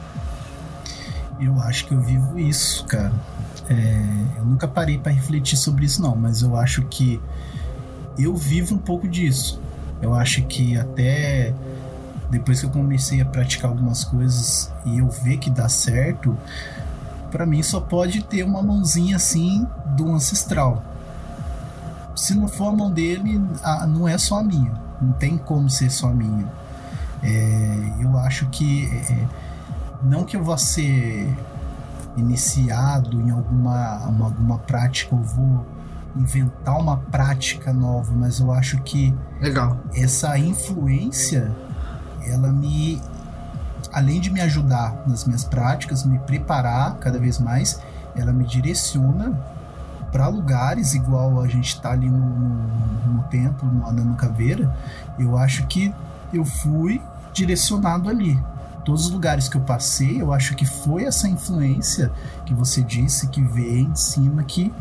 [1.40, 3.12] Eu acho que eu vivo isso, cara.
[3.68, 7.20] É, eu nunca parei para refletir sobre isso, não, mas eu acho que
[8.18, 9.60] eu vivo um pouco disso.
[10.00, 11.52] Eu acho que até
[12.30, 16.36] depois que eu comecei a praticar algumas coisas e eu ver que dá certo,
[17.30, 19.66] para mim só pode ter uma mãozinha assim
[19.96, 20.82] do ancestral.
[22.14, 23.40] Se não for a mão dele,
[23.88, 26.46] não é só a minha não tem como ser só minha.
[27.22, 29.26] É, eu acho que é,
[30.02, 31.28] não que eu vá ser
[32.16, 35.66] iniciado em alguma, uma, alguma prática, eu vou
[36.16, 39.78] inventar uma prática nova, mas eu acho que Legal.
[39.94, 41.54] essa influência
[42.26, 43.00] ela me
[43.92, 47.80] além de me ajudar nas minhas práticas, me preparar cada vez mais,
[48.14, 49.38] ela me direciona
[50.10, 54.74] para lugares igual a gente está ali no, no, no templo, no Adama Caveira,
[55.18, 55.94] eu acho que
[56.32, 57.00] eu fui
[57.32, 58.38] direcionado ali.
[58.84, 62.10] Todos os lugares que eu passei, eu acho que foi essa influência
[62.46, 64.72] que você disse que vem de cima que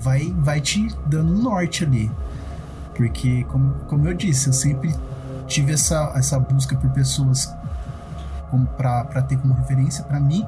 [0.00, 2.10] vai, vai te dando um norte ali.
[2.94, 4.94] Porque, como, como eu disse, eu sempre
[5.54, 7.54] tive essa, essa busca por pessoas
[8.76, 10.46] para ter como referência para mim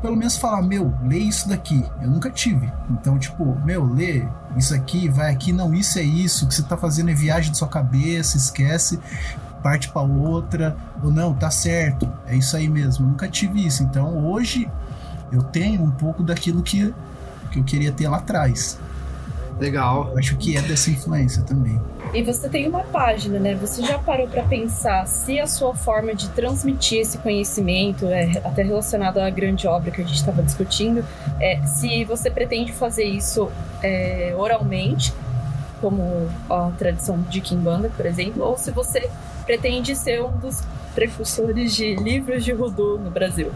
[0.00, 1.84] pelo menos falar, meu, lê isso daqui.
[2.00, 2.72] Eu nunca tive.
[2.88, 6.62] Então, tipo, meu, lê isso aqui, vai aqui, não, isso é isso, o que você
[6.62, 8.98] tá fazendo é viagem de sua cabeça, esquece,
[9.62, 13.04] parte para outra, ou não, tá certo, é isso aí mesmo.
[13.04, 13.82] Eu nunca tive isso.
[13.82, 14.70] Então, hoje
[15.30, 16.94] eu tenho um pouco daquilo que,
[17.50, 18.78] que eu queria ter lá atrás.
[19.60, 20.08] Legal.
[20.12, 21.78] Eu acho que é dessa influência também.
[22.14, 23.54] E você tem uma página, né?
[23.56, 28.62] Você já parou para pensar se a sua forma de transmitir esse conhecimento, é, até
[28.62, 31.04] relacionado à grande obra que a gente estava discutindo,
[31.38, 33.48] é, se você pretende fazer isso
[33.82, 35.12] é, oralmente,
[35.80, 39.08] como a tradição de Kimbanda, por exemplo, ou se você
[39.46, 40.62] pretende ser um dos
[40.94, 43.52] precursores de livros de Voodoo no Brasil?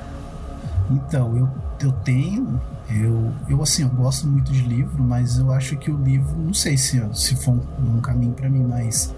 [0.91, 1.49] Então, eu,
[1.81, 2.61] eu tenho.
[2.89, 6.53] Eu, eu, assim, eu gosto muito de livro, mas eu acho que o livro, não
[6.53, 9.15] sei se, se for um, um caminho para mim, mas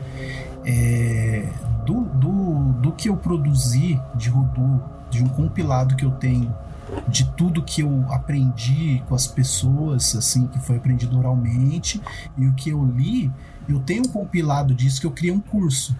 [0.65, 1.49] é,
[1.85, 6.55] do, do, do que eu produzi de Voodoo, de um compilado que eu tenho
[7.09, 12.01] de tudo que eu aprendi com as pessoas, assim, que foi aprendido oralmente,
[12.37, 13.31] e o que eu li,
[13.69, 15.97] eu tenho um compilado disso que eu criei um curso.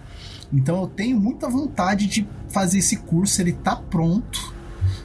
[0.51, 4.53] Então eu tenho muita vontade de fazer esse curso, ele tá pronto.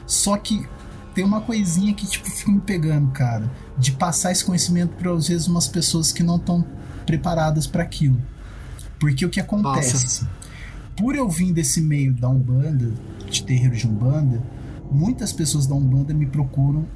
[0.07, 0.67] Só que
[1.15, 5.29] tem uma coisinha que tipo fica me pegando, cara, de passar esse conhecimento para às
[5.29, 6.65] vezes umas pessoas que não estão
[7.05, 8.21] preparadas para aquilo.
[8.99, 9.93] Porque o que acontece?
[9.95, 10.31] Nossa.
[10.97, 12.93] Por eu vir desse meio da Umbanda,
[13.29, 14.43] de terreiro de Umbanda,
[14.91, 16.87] muitas pessoas da Umbanda me procuram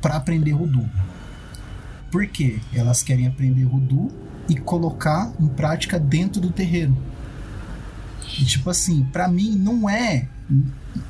[0.00, 0.88] para aprender Rudu.
[2.10, 2.60] Por quê?
[2.72, 4.08] Elas querem aprender Rudu
[4.48, 6.96] e colocar em prática dentro do terreiro.
[8.38, 10.28] E tipo assim, para mim não é,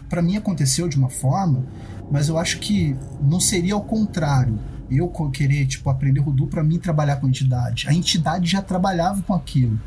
[0.09, 1.64] para mim aconteceu de uma forma,
[2.11, 4.59] mas eu acho que não seria ao contrário.
[4.90, 7.88] Eu querer tipo aprender Rudu para mim trabalhar com a entidade.
[7.88, 9.80] A entidade já trabalhava com aquilo.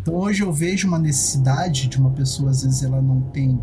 [0.00, 3.58] Então hoje eu vejo uma necessidade de uma pessoa às vezes ela não tem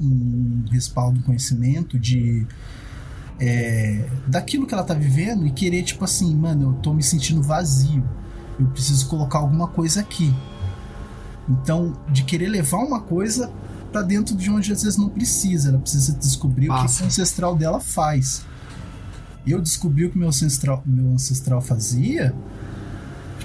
[0.00, 2.46] um respaldo, conhecimento de
[3.38, 7.42] é, daquilo que ela tá vivendo e querer tipo assim, mano, eu tô me sentindo
[7.42, 8.04] vazio.
[8.58, 10.32] Eu preciso colocar alguma coisa aqui.
[11.48, 13.50] Então, de querer levar uma coisa
[13.94, 17.54] para dentro de onde às vezes não precisa, ela precisa descobrir o que o ancestral
[17.54, 18.44] dela faz.
[19.46, 22.34] Eu descobri o que meu ancestral, meu ancestral fazia,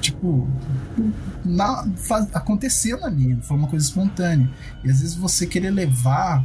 [0.02, 0.47] tipo,
[1.45, 4.50] na, faz, acontecendo ali, foi uma coisa espontânea.
[4.84, 6.43] E às vezes você querer levar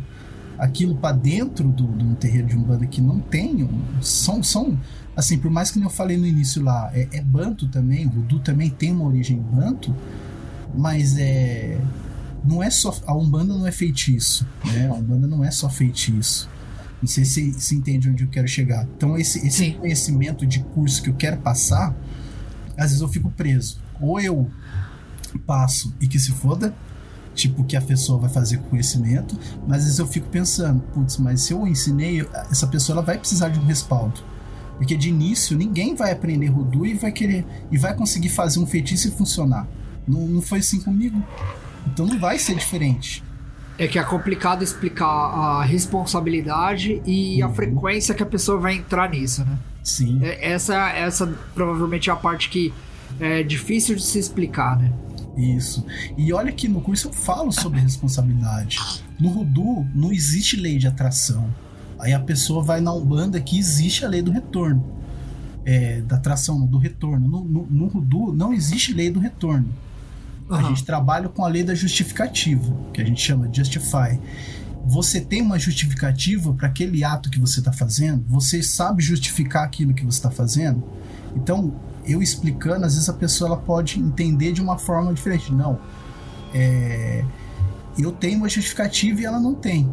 [0.59, 3.67] aquilo para dentro do, de um terreiro de umbanda que não tem,
[4.03, 4.79] são, são
[5.17, 8.41] assim, por mais que eu falei no início lá, é, é banto também, o voodoo
[8.41, 9.97] também tem uma origem banto,
[10.75, 11.81] mas é
[12.45, 14.89] não é só a umbanda não é feitiço, né?
[14.89, 16.49] A umbanda não é só feitiço.
[17.01, 18.87] Não sei se se entende onde eu quero chegar.
[18.97, 21.95] Então esse, esse conhecimento de curso que eu quero passar,
[22.77, 23.81] às vezes eu fico preso.
[24.01, 24.51] Ou eu
[25.47, 26.75] passo e que se foda,
[27.35, 31.17] tipo que a pessoa vai fazer com conhecimento, mas às vezes eu fico pensando, putz,
[31.17, 34.21] mas se eu ensinei, essa pessoa ela vai precisar de um respaldo.
[34.77, 38.67] Porque de início ninguém vai aprender Rudu e vai querer e vai conseguir fazer um
[38.67, 39.69] feitiço e funcionar.
[40.07, 41.23] Não, não foi assim comigo.
[41.87, 43.23] Então não vai ser diferente.
[43.79, 47.51] É que é complicado explicar a responsabilidade e uhum.
[47.51, 49.59] a frequência que a pessoa vai entrar nisso, né?
[49.83, 50.21] Sim.
[50.23, 52.73] É, essa, essa provavelmente é a parte que
[53.21, 54.93] é difícil de se explicar, né?
[55.37, 55.85] Isso.
[56.17, 58.79] E olha que no curso eu falo sobre responsabilidade.
[59.19, 61.53] No Rudu não existe lei de atração.
[61.99, 64.85] Aí a pessoa vai na Umbanda que existe a lei do retorno.
[65.65, 67.27] É, da atração, do retorno.
[67.29, 69.69] No, no, no Rudu não existe lei do retorno.
[70.49, 70.57] Uhum.
[70.57, 74.19] A gente trabalha com a lei da justificativa, que a gente chama de justify.
[74.87, 78.25] Você tem uma justificativa para aquele ato que você está fazendo?
[78.29, 80.85] Você sabe justificar aquilo que você está fazendo?
[81.35, 81.75] Então,
[82.07, 85.51] eu explicando, às vezes a pessoa ela pode entender de uma forma diferente.
[85.53, 85.79] Não,
[86.53, 87.25] é,
[87.99, 89.89] eu tenho uma justificativa e ela não tem.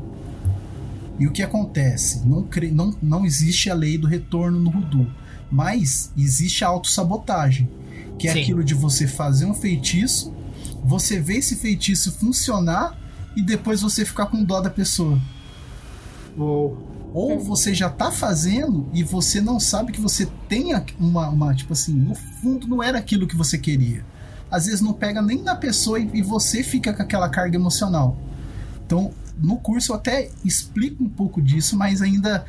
[1.17, 2.27] E o que acontece?
[2.27, 5.09] Não, não, não existe a lei do retorno no Rudu,
[5.49, 7.69] mas existe a autossabotagem,
[8.19, 8.41] que é Sim.
[8.41, 10.33] aquilo de você fazer um feitiço
[10.83, 12.97] você vê esse feitiço funcionar
[13.35, 15.19] e depois você ficar com dó da pessoa.
[16.37, 21.53] Ou, ou você já tá fazendo e você não sabe que você tem uma, uma,
[21.53, 24.05] tipo assim, no fundo não era aquilo que você queria.
[24.49, 28.17] Às vezes não pega nem na pessoa e, e você fica com aquela carga emocional.
[28.85, 32.45] Então, no curso eu até explico um pouco disso, mas ainda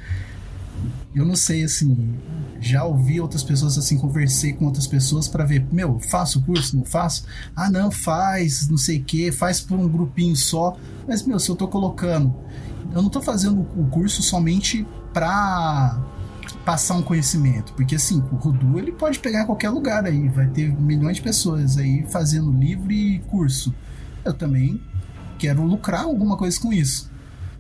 [1.15, 2.15] eu não sei assim,
[2.61, 6.77] já ouvi outras pessoas assim, conversei com outras pessoas para ver, meu, faço o curso,
[6.77, 7.25] não faço?
[7.55, 10.77] Ah, não, faz, não sei o que, faz por um grupinho só.
[11.07, 12.35] Mas, meu, se eu tô colocando,
[12.95, 16.01] eu não tô fazendo o curso somente pra
[16.65, 20.47] passar um conhecimento, porque assim, o Rudu ele pode pegar em qualquer lugar aí, vai
[20.49, 23.75] ter milhões de pessoas aí fazendo livro e curso.
[24.25, 24.81] Eu também
[25.39, 27.11] quero lucrar alguma coisa com isso.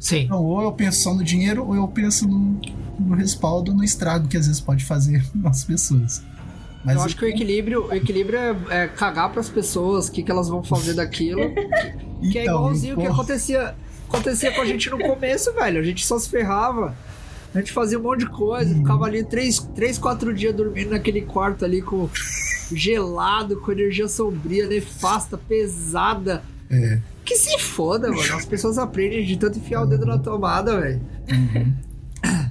[0.02, 0.22] Sim.
[0.22, 2.60] Então, ou eu penso só no dinheiro, ou eu penso no,
[2.98, 6.20] no respaldo, no estrago que às vezes pode fazer nas pessoas.
[6.84, 10.12] Mas eu acho que o equilíbrio, o equilíbrio é, é cagar para as pessoas, o
[10.12, 11.40] que, que elas vão fazer daquilo.
[12.20, 13.76] Que, que é então, é igualzinho o que acontecia,
[14.08, 15.78] acontecia com a gente no começo, velho.
[15.80, 16.96] A gente só se ferrava.
[17.54, 21.20] A gente fazia um monte de coisa, ficava ali três, três, quatro dias dormindo naquele
[21.20, 22.10] quarto ali com
[22.72, 26.42] gelado, com energia sombria, nefasta, pesada.
[26.68, 26.98] É.
[27.24, 28.34] Que se foda, mano.
[28.36, 31.00] As pessoas aprendem de tanto enfiar o dedo na tomada, velho.
[31.30, 31.72] Uhum.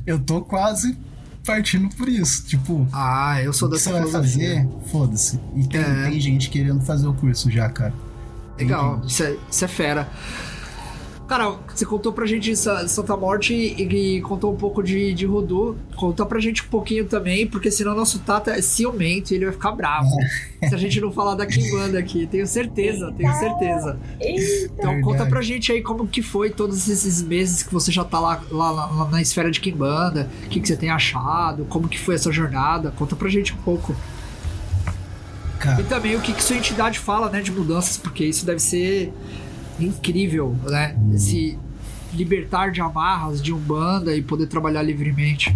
[0.06, 0.98] Eu tô quase
[1.46, 2.46] partindo por isso.
[2.46, 5.40] Tipo, ah, eu sou dessa você vai fazer, foda-se.
[5.56, 6.10] E tem, É.
[6.10, 7.94] tem gente querendo fazer o curso já, cara.
[8.58, 10.10] Tem Legal, isso é, isso é fera.
[11.32, 13.84] Cara, você contou pra gente Sa- Santa Morte e,
[14.18, 15.78] e contou um pouco de, de Rudu.
[15.96, 19.54] Conta pra gente um pouquinho também, porque senão nosso Tata é ciumento e ele vai
[19.54, 20.10] ficar bravo.
[20.68, 22.28] se a gente não falar da Kimbanda aqui.
[22.28, 23.98] Tenho certeza, tenho certeza.
[24.20, 25.02] Eita, Então Verdade.
[25.04, 28.44] conta pra gente aí como que foi todos esses meses que você já tá lá,
[28.52, 30.30] lá, lá- na esfera de Kimbanda.
[30.46, 32.92] O que, que você tem achado, como que foi essa jornada.
[32.92, 33.96] Conta pra gente um pouco.
[35.56, 38.60] E Cara, também o que, que sua entidade fala, né, de mudanças, porque isso deve
[38.60, 39.14] ser
[39.86, 40.96] incrível, né?
[41.18, 41.58] Se
[42.14, 45.56] libertar de amarras, de umbanda e poder trabalhar livremente.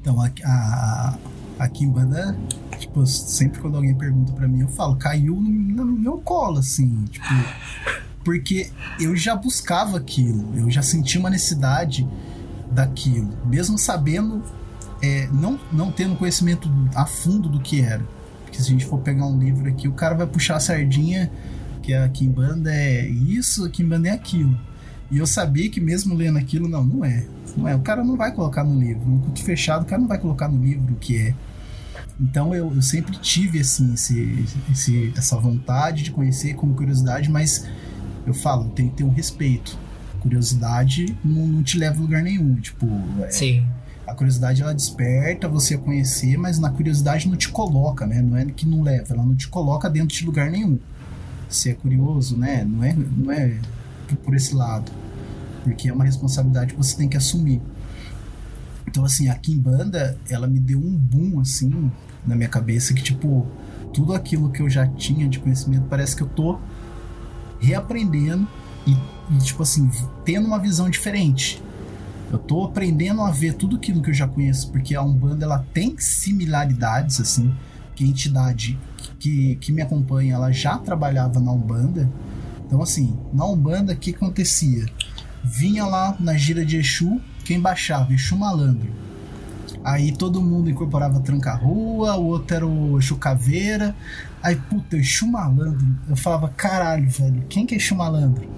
[0.00, 1.18] então a, a,
[1.58, 2.36] a Kimbanda,
[2.78, 7.04] tipo, sempre quando alguém pergunta pra mim, eu falo, caiu no, no meu colo, assim,
[7.10, 7.26] tipo.
[8.24, 12.08] Porque eu já buscava aquilo, eu já sentia uma necessidade
[12.70, 14.42] daquilo, mesmo sabendo,
[15.02, 18.02] é, não, não tendo conhecimento a fundo do que era.
[18.44, 21.32] Porque se a gente for pegar um livro aqui, o cara vai puxar a sardinha,
[21.82, 24.58] que a Kimbanda é isso, a Kimbanda é aquilo.
[25.10, 27.26] E eu sabia que mesmo lendo aquilo, não, não é.
[27.56, 27.76] Não é.
[27.76, 29.06] O cara não vai colocar no livro.
[29.06, 31.34] Um culto fechado, o cara não vai colocar no livro o que é.
[32.18, 37.66] Então eu, eu sempre tive assim, esse, esse, essa vontade de conhecer como curiosidade, mas
[38.26, 39.76] eu falo, tem que ter um respeito.
[40.20, 42.54] Curiosidade não, não te leva a lugar nenhum.
[42.54, 42.88] Tipo,
[43.22, 43.66] é, Sim.
[44.06, 48.22] a curiosidade ela desperta você a conhecer, mas na curiosidade não te coloca, né?
[48.22, 50.78] Não é que não leva, ela não te coloca dentro de lugar nenhum.
[51.52, 52.64] Você é curioso, né?
[52.64, 53.58] Não é, não é
[54.24, 54.90] por esse lado.
[55.62, 57.60] Porque é uma responsabilidade que você tem que assumir.
[58.86, 61.90] Então, assim, a Kimbanda, ela me deu um boom, assim,
[62.26, 63.46] na minha cabeça, que, tipo,
[63.92, 66.58] tudo aquilo que eu já tinha de conhecimento, parece que eu tô
[67.60, 68.46] reaprendendo
[68.86, 68.92] e,
[69.34, 69.88] e, tipo assim,
[70.24, 71.62] tendo uma visão diferente.
[72.30, 75.64] Eu tô aprendendo a ver tudo aquilo que eu já conheço, porque a Umbanda ela
[75.72, 77.54] tem similaridades, assim,
[77.94, 78.78] que a entidade
[79.22, 82.10] que, que me acompanha, ela já trabalhava na Umbanda.
[82.66, 84.84] Então, assim, na Umbanda, o que acontecia?
[85.44, 88.12] Vinha lá na gira de Exu, quem baixava?
[88.12, 88.90] Exu Malandro.
[89.84, 93.94] Aí todo mundo incorporava Tranca-Rua, o outro era o Exu Caveira.
[94.42, 95.86] Aí, puta, Exu Malandro.
[96.08, 98.50] Eu falava, caralho, velho, quem que é Exu Malandro?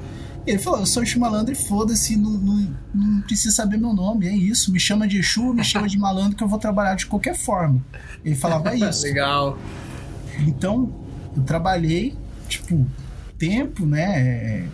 [0.46, 4.28] Ele falou, eu sou Exu Malandro e foda-se, não, não, não precisa saber meu nome,
[4.28, 4.72] é isso.
[4.72, 7.84] Me chama de Exu, me chama de malandro que eu vou trabalhar de qualquer forma.
[8.24, 9.02] Ele falava isso.
[9.02, 9.58] Legal.
[10.40, 10.92] Então,
[11.36, 12.16] eu trabalhei,
[12.48, 12.86] tipo,
[13.38, 14.68] tempo, né?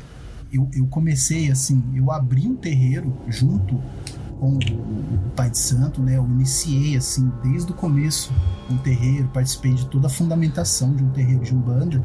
[0.53, 3.81] Eu, eu comecei assim, eu abri um terreiro junto
[4.39, 6.17] com o, Pai de Santo, né?
[6.17, 8.33] Eu iniciei assim, desde o começo
[8.69, 12.03] um terreiro, participei de toda a fundamentação de um terreiro de Umbanda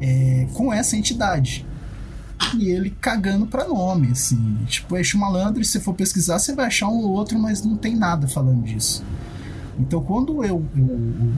[0.00, 1.66] é, com essa entidade.
[2.58, 4.58] E ele cagando pra nome, assim.
[4.66, 7.64] Tipo, Eixo Malandro, e se você for pesquisar, você vai achar um ou outro, mas
[7.64, 9.04] não tem nada falando disso.
[9.78, 11.32] Então, quando eu, eu, eu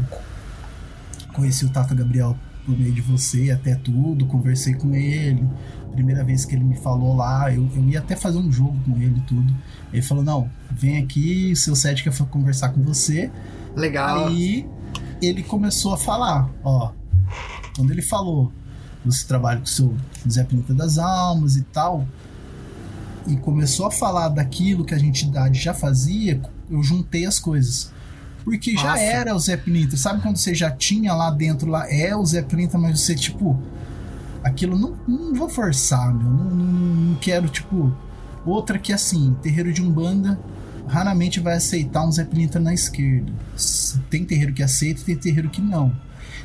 [1.36, 5.48] conheci o Tata Gabriel por meio de você, até tudo, conversei com ele.
[5.92, 8.96] Primeira vez que ele me falou lá, eu, eu ia até fazer um jogo com
[9.00, 9.54] ele e tudo.
[9.92, 13.30] Ele falou: Não, vem aqui, o seu set quer conversar com você.
[13.74, 14.26] Legal.
[14.26, 14.66] Aí
[15.22, 16.92] ele começou a falar: Ó,
[17.76, 18.52] quando ele falou,
[19.04, 19.94] você trabalha com o seu
[20.28, 22.06] Zé Pinta das Almas e tal,
[23.26, 27.92] e começou a falar daquilo que a entidade já fazia, eu juntei as coisas.
[28.46, 29.02] Porque já Massa.
[29.02, 29.98] era o Zé Plinter.
[29.98, 33.60] Sabe quando você já tinha lá dentro, lá é o Zé Plinter, mas você, tipo,
[34.44, 36.30] aquilo não, não vou forçar, meu.
[36.30, 37.92] Não, não, não quero, tipo.
[38.44, 40.38] Outra que assim, terreiro de Umbanda
[40.86, 43.32] raramente vai aceitar um Zé Plinter na esquerda.
[44.08, 45.92] Tem terreiro que aceita tem terreiro que não.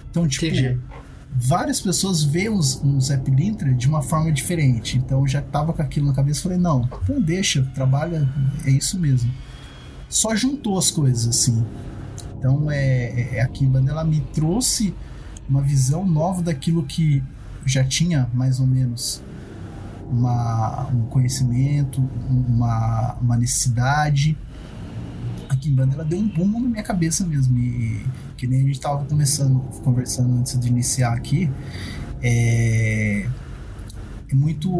[0.10, 0.80] Então, tipo, Entendi.
[1.32, 4.98] várias pessoas veem os, um Zé Pilintra de uma forma diferente.
[4.98, 8.28] Então eu já tava com aquilo na cabeça falei, não, então deixa, trabalha,
[8.66, 9.32] é isso mesmo.
[10.10, 11.64] Só juntou as coisas, assim.
[12.42, 14.96] Então é, é a Kimbanda, ela me trouxe
[15.48, 17.24] uma visão nova daquilo que
[17.68, 19.22] já tinha mais ou menos
[20.12, 24.36] uma, um conhecimento, uma, uma necessidade.
[25.48, 27.56] A Kimbanda ela deu um boom na minha cabeça mesmo.
[27.60, 28.04] E
[28.36, 31.48] que nem a gente estava começando, conversando antes de iniciar aqui.
[32.24, 33.28] É,
[34.30, 34.72] é muito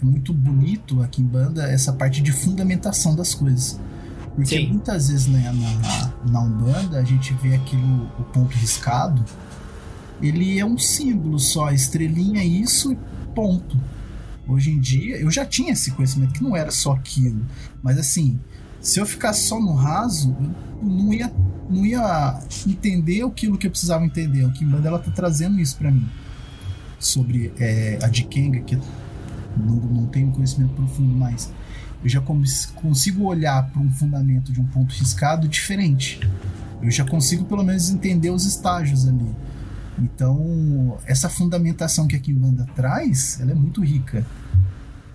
[0.00, 3.80] é muito bonito aqui em banda essa parte de fundamentação das coisas.
[4.38, 4.68] Porque Sim.
[4.68, 9.24] muitas vezes né, na, na Umbanda a gente vê aquilo, o ponto riscado,
[10.22, 12.98] ele é um símbolo só, estrelinha, isso e
[13.34, 13.76] ponto.
[14.46, 17.44] Hoje em dia, eu já tinha esse conhecimento que não era só aquilo.
[17.82, 18.38] Mas assim,
[18.80, 20.36] se eu ficasse só no raso,
[20.80, 21.32] eu não ia,
[21.68, 24.44] não ia entender aquilo que eu precisava entender.
[24.44, 26.08] O Kimbanda ela tá trazendo isso para mim.
[27.00, 28.76] Sobre é, a Dikenga, que
[29.56, 31.52] não, não tenho conhecimento profundo, mas
[32.02, 36.20] eu já consigo olhar para um fundamento de um ponto riscado diferente.
[36.80, 39.34] Eu já consigo pelo menos entender os estágios ali.
[39.98, 44.24] Então, essa fundamentação que a Kimbanda traz, ela é muito rica.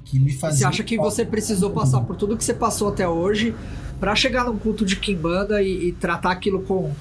[0.03, 0.59] Que me fazia...
[0.59, 3.55] Você acha que você precisou passar por tudo que você passou até hoje
[3.97, 6.91] para chegar num culto de Kimbanda e, e tratar aquilo com,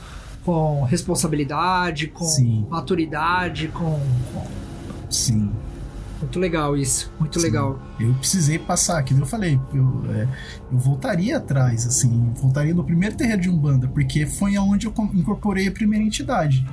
[0.45, 2.67] com responsabilidade, com Sim.
[2.71, 4.01] maturidade, com...
[5.11, 5.51] Sim.
[6.23, 7.47] Muito legal isso, muito Sim.
[7.47, 7.83] legal.
[7.99, 10.29] Eu precisei passar, aqui eu falei, eu, é,
[10.71, 15.67] eu voltaria atrás, assim, voltaria no primeiro terreiro de Umbanda, porque foi aonde eu incorporei
[15.67, 16.65] a primeira entidade.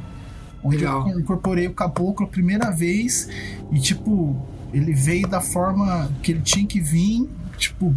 [0.63, 1.09] Onde legal.
[1.09, 3.27] eu incorporei o caboclo a primeira vez
[3.71, 4.39] e, tipo,
[4.71, 7.27] ele veio da forma que ele tinha que vir,
[7.57, 7.95] tipo.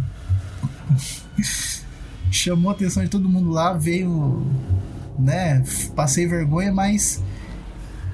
[2.31, 4.43] chamou a atenção de todo mundo lá, veio,
[5.19, 5.63] né?
[5.95, 7.21] Passei vergonha, mas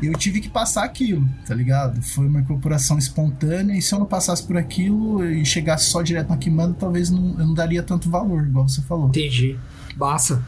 [0.08, 2.02] eu tive que passar aquilo, tá ligado?
[2.02, 6.30] Foi uma incorporação espontânea e se eu não passasse por aquilo e chegasse só direto
[6.30, 9.10] na Kimanda, talvez não, eu não daria tanto valor, igual você falou.
[9.10, 9.58] Entendi.
[9.98, 10.42] Massa.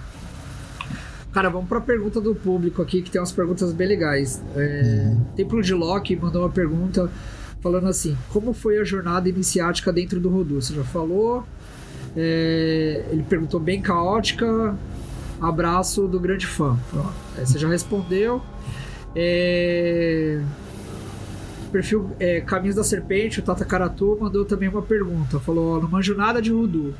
[1.31, 4.41] Cara, vamos pra pergunta do público aqui, que tem umas perguntas bem legais.
[4.55, 5.23] É, uhum.
[5.35, 7.09] Templo de Loki mandou uma pergunta
[7.61, 10.61] falando assim: Como foi a jornada iniciática dentro do Rodu?
[10.61, 11.45] Você já falou.
[12.17, 14.75] É, ele perguntou bem caótica.
[15.39, 16.77] Abraço do grande fã.
[17.37, 18.41] Você já respondeu.
[19.15, 20.41] É...
[21.71, 25.39] Perfil é, Caminhos da Serpente, o Tata Karatu, mandou também uma pergunta.
[25.39, 26.93] Falou: ó, Não manjo nada de Rudu.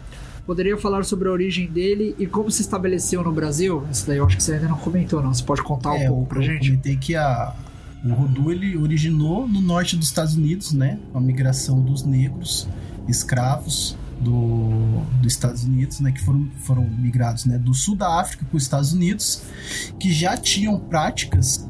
[0.45, 3.85] Poderia falar sobre a origem dele e como se estabeleceu no Brasil?
[3.91, 5.33] Isso daí eu acho que você ainda não comentou, não.
[5.33, 6.69] Você pode contar é, um pouco pra eu gente?
[6.69, 7.53] Eu comentei que a,
[8.03, 10.99] o Rudu ele originou no norte dos Estados Unidos, né?
[11.13, 12.67] A migração dos negros,
[13.07, 16.11] escravos do, dos Estados Unidos, né?
[16.11, 19.43] Que foram, foram migrados né, do sul da África para os Estados Unidos,
[19.99, 21.67] que já tinham práticas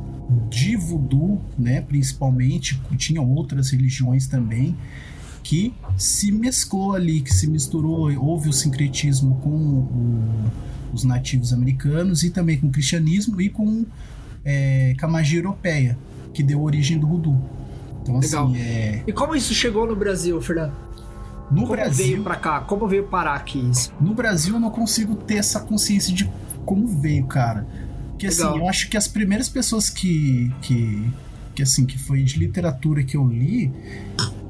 [0.50, 4.76] de voodoo, né, principalmente, tinham outras religiões também,
[5.44, 10.52] que se mesclou ali, que se misturou, houve o sincretismo com o,
[10.94, 13.86] os nativos americanos e também com o cristianismo e com,
[14.46, 15.98] é, com a magia europeia,
[16.34, 17.42] que deu origem do voodoo.
[18.02, 18.48] Então, assim, Legal.
[18.48, 19.04] assim, é...
[19.06, 20.74] E como isso chegou no Brasil, Fernando?
[21.52, 22.62] No como Brasil, veio para cá?
[22.62, 23.92] Como veio parar aqui isso?
[24.00, 26.30] No Brasil eu não consigo ter essa consciência de
[26.66, 27.68] como veio, cara.
[28.22, 31.12] Porque assim, eu acho que as primeiras pessoas que, que,
[31.56, 33.74] que assim, que foi de literatura que eu li,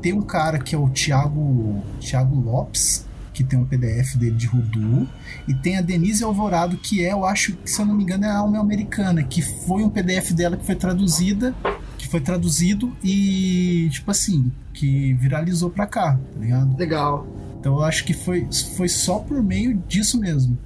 [0.02, 4.46] tem um cara que é o Thiago, Thiago Lopes, que tem um PDF dele de
[4.46, 5.08] Rudu,
[5.48, 8.26] e tem a Denise Alvorado, que é, eu acho que, se eu não me engano,
[8.26, 11.56] é a alma americana, que foi um PDF dela que foi traduzida,
[11.98, 16.78] que foi traduzido e, tipo assim, que viralizou pra cá, tá ligado?
[16.78, 17.26] Legal.
[17.58, 20.58] Então eu acho que foi, foi só por meio disso mesmo.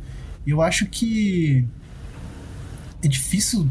[0.48, 1.68] Eu acho que
[3.06, 3.68] é difícil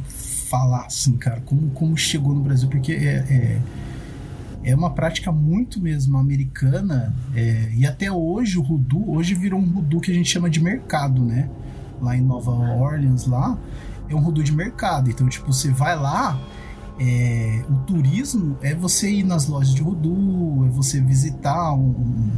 [0.49, 3.17] falar assim, cara, como, como chegou no Brasil, porque é,
[4.65, 9.59] é, é uma prática muito mesmo americana, é, e até hoje o Rudu, hoje virou
[9.59, 11.51] um Rudu que a gente chama de mercado, né?
[12.01, 13.59] Lá em Nova Orleans, lá,
[14.09, 15.11] é um Rudu de mercado.
[15.11, 16.39] Então, tipo, você vai lá,
[17.01, 22.31] é, o turismo é você ir nas lojas de Rudu, é você visitar um,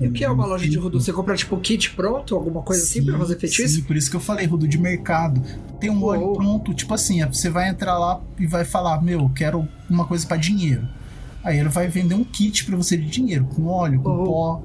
[0.00, 0.98] e o que é uma loja de Rudu?
[0.98, 3.76] Você compra tipo kit pronto, alguma coisa sim, assim pra fazer feitiço?
[3.76, 5.42] Sim, por isso que eu falei, Rudu de mercado.
[5.78, 9.68] Tem um óleo pronto, tipo assim, você vai entrar lá e vai falar, meu, quero
[9.90, 10.88] uma coisa para dinheiro.
[11.44, 14.62] Aí ele vai vender um kit para você de dinheiro, com óleo, com pó,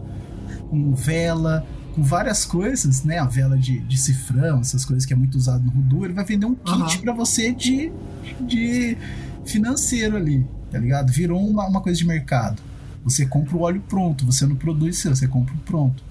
[0.69, 3.19] com vela, com várias coisas, né?
[3.19, 6.23] A vela de, de cifrão, essas coisas que é muito usado no Rudu, ele vai
[6.23, 7.01] vender um kit uhum.
[7.01, 7.91] para você de,
[8.39, 8.97] de
[9.45, 11.11] financeiro ali, tá ligado?
[11.11, 12.61] Virou uma, uma coisa de mercado.
[13.05, 16.03] Você compra o óleo pronto, você não produz seu, você compra o pronto.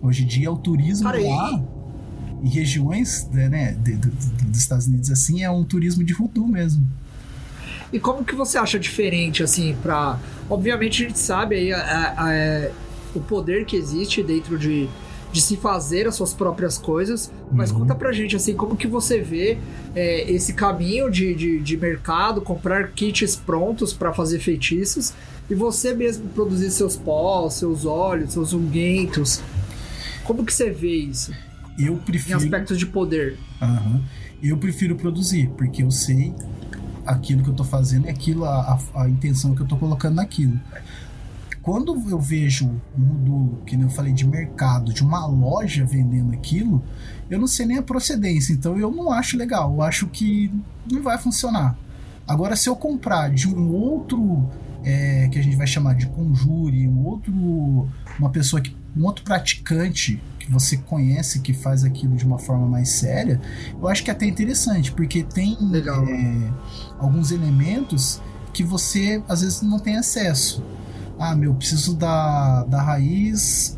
[0.00, 1.62] Hoje em dia o turismo lá
[2.42, 6.14] em regiões né, né de, de, de, dos Estados Unidos assim é um turismo de
[6.14, 6.86] voodoo mesmo.
[7.92, 10.18] E como que você acha diferente assim para
[10.48, 12.70] obviamente a gente sabe aí a, a, a,
[13.14, 14.88] o poder que existe dentro de
[15.36, 17.80] de se fazer as suas próprias coisas, mas uhum.
[17.80, 19.58] conta pra gente assim, como que você vê
[19.94, 25.12] é, esse caminho de, de, de mercado, comprar kits prontos para fazer feitiços
[25.50, 29.42] e você mesmo produzir seus pós, seus óleos, seus ungüentos.
[30.24, 31.34] Como que você vê isso?
[31.78, 32.40] Eu prefiro.
[32.40, 33.38] Em aspectos de poder.
[33.60, 34.00] Uhum.
[34.42, 36.32] Eu prefiro produzir, porque eu sei
[37.04, 40.14] aquilo que eu tô fazendo é aquilo, a, a, a intenção que eu tô colocando
[40.14, 40.58] naquilo.
[41.66, 46.80] Quando eu vejo um que eu falei, de mercado, de uma loja vendendo aquilo,
[47.28, 49.74] eu não sei nem a procedência, então eu não acho legal.
[49.74, 50.48] Eu acho que
[50.88, 51.76] não vai funcionar.
[52.24, 54.48] Agora, se eu comprar de um outro
[54.84, 57.32] é, que a gente vai chamar de conjure, um outro,
[58.16, 62.68] uma pessoa que, um outro praticante que você conhece que faz aquilo de uma forma
[62.68, 63.40] mais séria,
[63.72, 66.52] eu acho que é até interessante, porque tem é,
[66.96, 70.62] alguns elementos que você às vezes não tem acesso.
[71.18, 73.76] Ah, meu, preciso da, da raiz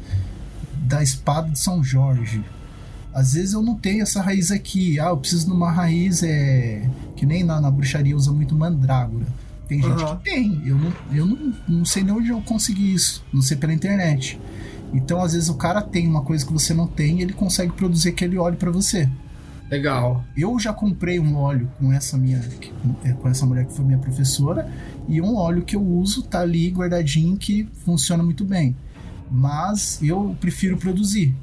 [0.89, 2.43] da espada de São Jorge.
[3.13, 4.99] Às vezes eu não tenho essa raiz aqui.
[4.99, 9.27] Ah, eu preciso de uma raiz é que nem na, na bruxaria usa muito mandrágora.
[9.69, 10.17] Tem gente uhum.
[10.17, 10.63] que tem.
[10.65, 13.25] Eu, não, eu não, não sei nem onde eu consegui isso.
[13.33, 14.41] Não sei pela internet.
[14.95, 17.73] Então, às vezes, o cara tem uma coisa que você não tem e ele consegue
[17.73, 19.09] produzir aquele óleo para você.
[19.71, 20.25] Legal.
[20.35, 22.41] Eu já comprei um óleo com essa minha
[23.21, 24.67] com essa mulher que foi minha professora
[25.09, 28.77] e um óleo que eu uso tá ali guardadinho que funciona muito bem.
[29.31, 31.35] Mas eu prefiro produzir.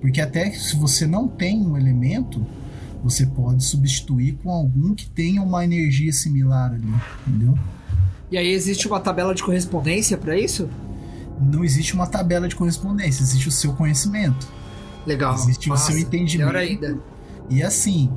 [0.00, 2.44] Porque até se você não tem um elemento,
[3.02, 6.92] você pode substituir com algum que tenha uma energia similar ali,
[7.26, 7.56] entendeu?
[8.30, 10.68] E aí existe uma tabela de correspondência para isso?
[11.40, 14.46] Não existe uma tabela de correspondência, existe o seu conhecimento.
[15.06, 15.34] Legal.
[15.34, 15.84] Existe Massa.
[15.84, 16.52] o seu entendimento.
[16.52, 16.98] Melhor ainda.
[17.48, 18.10] E assim,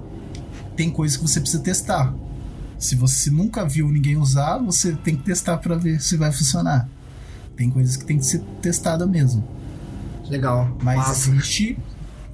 [0.76, 2.14] tem coisas que você precisa testar.
[2.82, 6.90] Se você nunca viu ninguém usar, você tem que testar para ver se vai funcionar.
[7.56, 9.48] Tem coisas que tem que ser testada mesmo.
[10.28, 10.76] Legal.
[10.82, 11.30] Mas Massa.
[11.30, 11.78] existe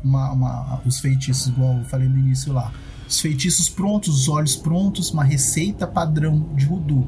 [0.02, 2.72] uma, uma, os feitiços, igual eu falei no início lá.
[3.06, 7.06] Os feitiços prontos, os olhos prontos, uma receita padrão de Rudu.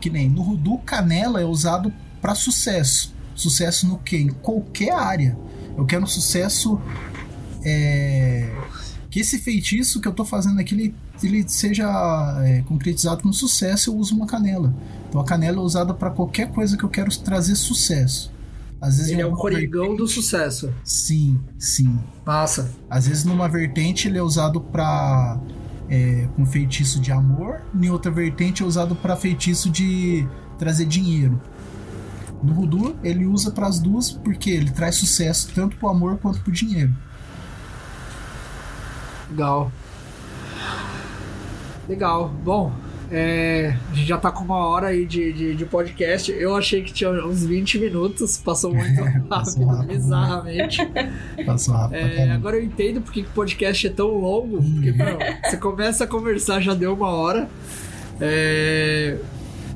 [0.00, 3.14] Que nem no Rudu, canela é usado para sucesso.
[3.36, 4.16] Sucesso no quê?
[4.16, 5.38] Em qualquer área.
[5.78, 6.80] Eu quero um sucesso
[7.64, 8.52] é,
[9.08, 11.86] que esse feitiço que eu tô fazendo aqui ele, ele seja
[12.44, 14.74] é, concretizado com sucesso, eu uso uma canela.
[15.08, 18.32] Então a canela é usada para qualquer coisa que eu quero trazer sucesso.
[18.80, 20.72] Às vezes ele é o corigão do sucesso.
[20.82, 21.98] Sim, sim.
[22.26, 22.70] Massa.
[22.90, 25.38] Às vezes numa vertente ele é usado para
[25.88, 30.26] é, com feitiço de amor, em outra vertente é usado para feitiço de
[30.58, 31.40] trazer dinheiro.
[32.42, 36.40] No Rudu ele usa para as duas porque ele traz sucesso tanto pro amor quanto
[36.40, 36.92] pro dinheiro.
[39.30, 39.72] Legal.
[41.88, 42.32] Legal.
[42.42, 42.72] Bom,
[43.10, 46.32] é, a gente já tá com uma hora aí de, de, de, podcast.
[46.32, 49.94] Eu achei que tinha uns 20 minutos, passou muito rápido, passou rápido né?
[49.94, 50.90] bizarramente.
[51.44, 51.96] Passou rápido.
[51.96, 54.62] É, agora eu entendo porque o podcast é tão longo.
[54.62, 57.48] Porque, mano, você começa a conversar, já deu uma hora.
[58.20, 59.18] É,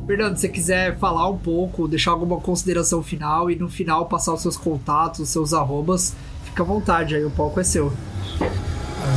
[0.07, 4.33] Fernando, se você quiser falar um pouco, deixar alguma consideração final e no final passar
[4.33, 7.93] os seus contatos, os seus arrobas, fica à vontade aí, o palco é seu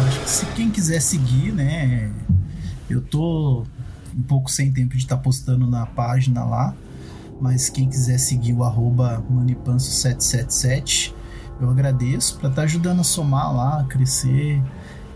[0.08, 2.12] acho que se quem quiser seguir, né?
[2.92, 3.64] Eu tô
[4.16, 6.76] um pouco sem tempo de estar tá postando na página lá,
[7.40, 11.14] mas quem quiser seguir o arroba manipanso777,
[11.62, 14.62] eu agradeço para estar tá ajudando a somar lá, a crescer.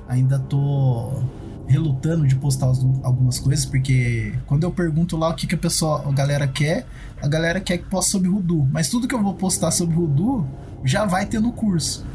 [0.07, 1.23] Ainda tô
[1.67, 2.67] relutando de postar
[3.03, 6.85] algumas coisas, porque quando eu pergunto lá o que, que a pessoa, a galera quer,
[7.21, 8.67] a galera quer que poste sobre Rudu.
[8.71, 10.47] Mas tudo que eu vou postar sobre Rudu
[10.83, 12.05] já vai ter no curso.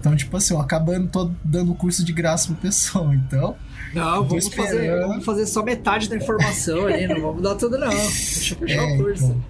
[0.00, 3.54] Então, tipo assim, eu acabando tô dando curso de graça pro pessoal, então.
[3.94, 7.88] Não, vamos fazer, vamos fazer só metade da informação ali, não vamos dar tudo não.
[7.88, 9.24] Deixa eu fechar é, o curso.
[9.24, 9.44] Então,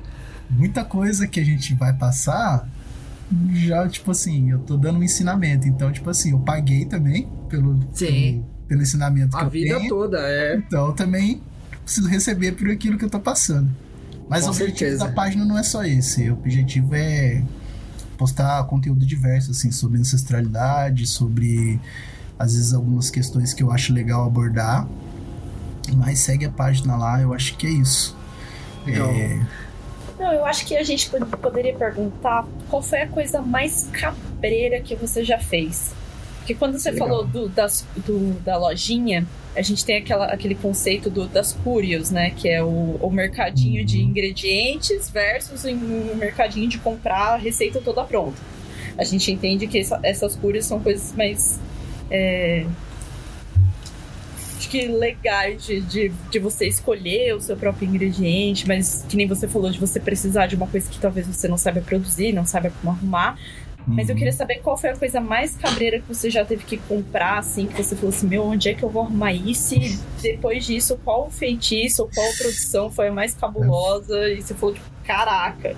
[0.50, 2.68] muita coisa que a gente vai passar,
[3.52, 5.68] já, tipo assim, eu tô dando um ensinamento.
[5.68, 9.76] Então, tipo assim, eu paguei também pelo, pelo, pelo, ensinamento a que eu tenho.
[9.76, 10.56] A vida toda, é.
[10.56, 11.40] Então, eu também
[11.84, 13.70] preciso receber por aquilo que eu tô passando.
[14.28, 15.06] Mas Com o objetivo certeza.
[15.06, 16.28] da página não é só esse.
[16.28, 17.42] O objetivo é
[18.20, 21.80] postar conteúdo diverso, assim, sobre ancestralidade, sobre,
[22.38, 24.86] às vezes, algumas questões que eu acho legal abordar.
[25.96, 28.14] Mas segue a página lá, eu acho que é isso.
[28.84, 29.08] Legal.
[29.08, 29.46] É...
[30.18, 31.08] Não, eu acho que a gente
[31.40, 35.92] poderia perguntar qual foi a coisa mais cabreira que você já fez.
[36.40, 37.08] Porque quando você Legal.
[37.08, 42.10] falou do, das, do, da lojinha, a gente tem aquela, aquele conceito do, das curios,
[42.10, 42.30] né?
[42.30, 48.04] Que é o, o mercadinho de ingredientes versus o mercadinho de comprar a receita toda
[48.04, 48.38] pronta.
[48.96, 51.58] A gente entende que essa, essas curios são coisas mais.
[52.10, 52.66] É,
[54.70, 59.48] que legais de, de, de você escolher o seu próprio ingrediente, mas que nem você
[59.48, 62.72] falou, de você precisar de uma coisa que talvez você não saiba produzir, não saiba
[62.80, 63.36] como arrumar.
[63.86, 66.76] Mas eu queria saber qual foi a coisa mais cabreira que você já teve que
[66.76, 69.74] comprar, assim, que você falou assim, meu, onde é que eu vou arrumar isso?
[69.74, 74.28] E depois disso, qual feitiço, qual produção foi a mais cabulosa?
[74.28, 75.74] E você falou, caraca.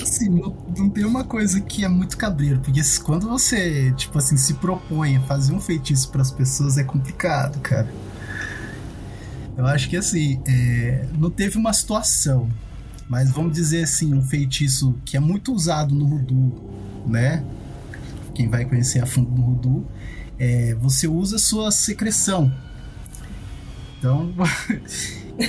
[0.00, 4.36] Assim, não, não tem uma coisa que é muito cabreiro, porque quando você, tipo assim,
[4.36, 7.88] se propõe a fazer um feitiço para as pessoas é complicado, cara.
[9.56, 12.48] Eu acho que assim, é, não teve uma situação,
[13.08, 16.76] mas vamos dizer assim, um feitiço que é muito usado no Voodoo
[17.06, 17.44] né?
[18.34, 19.86] Quem vai conhecer a fundo no Rudu,
[20.38, 22.52] é, você usa sua secreção.
[23.98, 24.32] Então,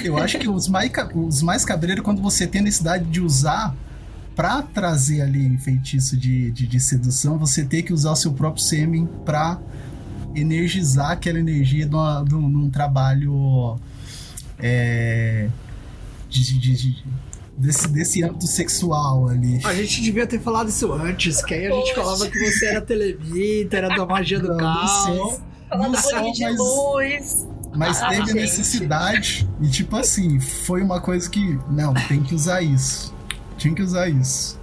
[0.03, 3.75] Eu acho que os mais, os mais cabreiros, quando você tem a necessidade de usar
[4.35, 8.63] pra trazer ali feitiço de, de, de sedução, você tem que usar o seu próprio
[8.63, 9.59] sêmen pra
[10.35, 13.79] energizar aquela energia de, uma, de, um, de um trabalho
[14.59, 15.47] é,
[16.29, 17.03] de, de,
[17.57, 19.59] desse, desse âmbito sexual ali.
[19.65, 22.81] A gente devia ter falado isso antes, que aí a gente falava que você era
[22.81, 25.41] telemita, era da magia do Não, caos.
[25.69, 27.47] Falando de mas, luz.
[27.75, 32.33] mas Ah, teve a necessidade e tipo assim, foi uma coisa que, não, tem que
[32.33, 33.13] usar isso.
[33.57, 34.57] Tinha que usar isso.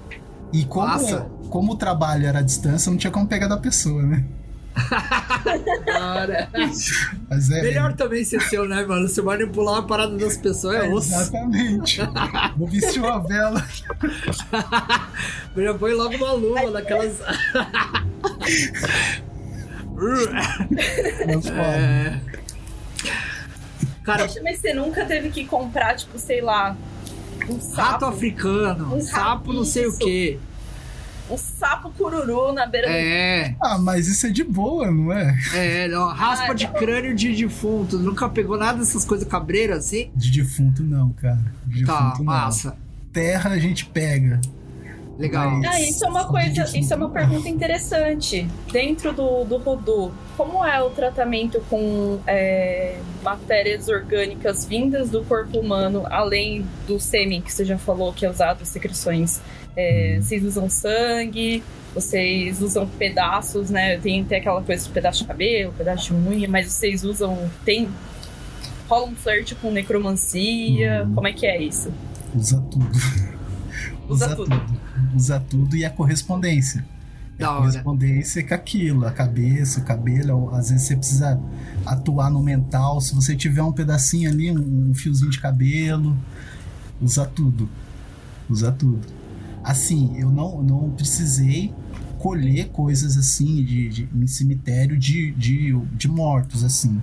[0.53, 1.27] E como, Nossa.
[1.51, 4.25] como o trabalho era à distância, não tinha como pegar da pessoa, né?
[5.87, 6.49] Cara,
[7.31, 7.63] Mas é.
[7.63, 9.09] melhor também ser seu, né, mano?
[9.09, 11.15] Você manipular a parada das pessoas é osso.
[11.15, 12.01] Exatamente.
[12.57, 13.65] Vou vestir uma vela.
[15.57, 16.83] Já põe logo uma luva foda.
[21.53, 22.21] é...
[24.03, 26.77] Cara, Poxa, mas você nunca teve que comprar, tipo, sei lá,
[27.49, 27.81] um sapo.
[27.81, 29.99] rato africano, Um sapo não sei o isso.
[31.31, 32.93] Um sapo cururu na beira do.
[32.93, 35.35] É, Ah, mas isso é de boa, não é?
[35.55, 37.99] é, não, raspa Ah, de crânio de defunto.
[37.99, 40.11] Nunca pegou nada dessas coisas cabreiras assim?
[40.15, 41.41] De defunto não, cara.
[41.67, 42.25] De Tá, defunto não.
[42.25, 42.77] massa.
[43.13, 44.39] Terra a gente pega.
[45.19, 45.49] Legal.
[45.53, 47.13] Mas- Ah, isso é uma coisa, isso é uma não.
[47.15, 48.47] pergunta interessante.
[48.73, 55.59] Dentro do, do Voodoo, como é o tratamento com é, matérias orgânicas vindas do corpo
[55.61, 59.41] humano, além do sêmen que você já falou que é usado, secreções?
[59.77, 61.63] É, vocês usam sangue,
[61.95, 63.99] vocês usam pedaços, né?
[63.99, 67.51] Tem até aquela coisa de pedaço de cabelo, pedaço de unha, mas vocês usam.
[67.65, 67.89] Tem.
[68.89, 71.05] Rola um flerte com necromancia.
[71.05, 71.15] Uhum.
[71.15, 71.93] Como é que é isso?
[72.35, 72.99] Usa tudo.
[74.09, 74.63] Usa tudo.
[75.15, 76.85] Usa tudo e a correspondência.
[77.37, 77.61] E Da a hora.
[77.63, 80.55] correspondência com aquilo, a cabeça, o cabelo.
[80.55, 81.41] Às vezes você precisa
[81.87, 83.01] atuar no mental.
[83.01, 86.17] Se você tiver um pedacinho ali, um fiozinho de cabelo,
[87.01, 87.69] usa tudo.
[88.49, 89.24] Usa tudo.
[89.65, 91.73] Assim, eu não, não precisei
[92.19, 97.03] colher coisas assim de, de, em cemitério de, de, de mortos, assim.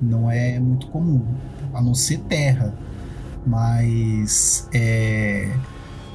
[0.00, 1.24] Não é muito comum.
[1.72, 2.74] A não ser terra.
[3.46, 5.50] Mas é,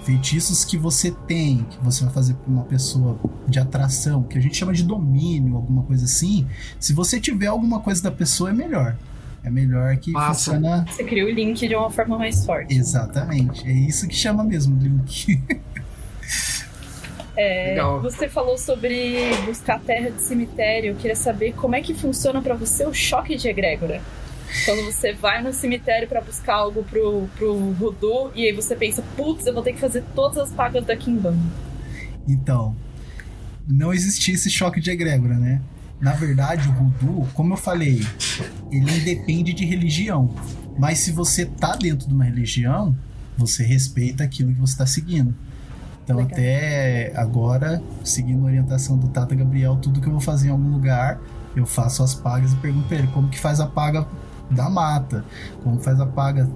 [0.03, 4.41] feitiços que você tem, que você vai fazer para uma pessoa de atração, que a
[4.41, 6.47] gente chama de domínio, alguma coisa assim.
[6.79, 8.97] Se você tiver alguma coisa da pessoa, é melhor.
[9.43, 10.51] É melhor que Massa.
[10.51, 10.85] funciona.
[10.89, 12.75] Você cria o link de uma forma mais forte.
[12.75, 13.67] Exatamente.
[13.67, 15.41] É isso que chama mesmo link.
[17.35, 18.01] É, Legal.
[18.01, 20.91] você falou sobre buscar terra de cemitério.
[20.91, 24.01] Eu queria saber como é que funciona pra você o choque de egrégora.
[24.65, 29.03] Quando você vai no cemitério pra buscar algo pro, pro voodoo e aí você pensa,
[29.15, 31.39] putz, eu vou ter que fazer todas as pagas da Kimbanda.
[32.27, 32.75] Então,
[33.67, 35.61] não existia esse choque de egrégora, né?
[36.01, 38.01] Na verdade, o voodoo, como eu falei,
[38.71, 40.33] ele independe de religião.
[40.77, 42.97] Mas se você tá dentro de uma religião,
[43.37, 45.35] você respeita aquilo que você está seguindo.
[46.09, 46.31] Então, Legal.
[46.31, 50.71] até agora, seguindo a orientação do Tata Gabriel, tudo que eu vou fazer em algum
[50.71, 51.21] lugar,
[51.55, 54.07] eu faço as pagas e pergunto pra ele como que faz a paga
[54.49, 55.23] da mata,
[55.63, 56.49] como faz a paga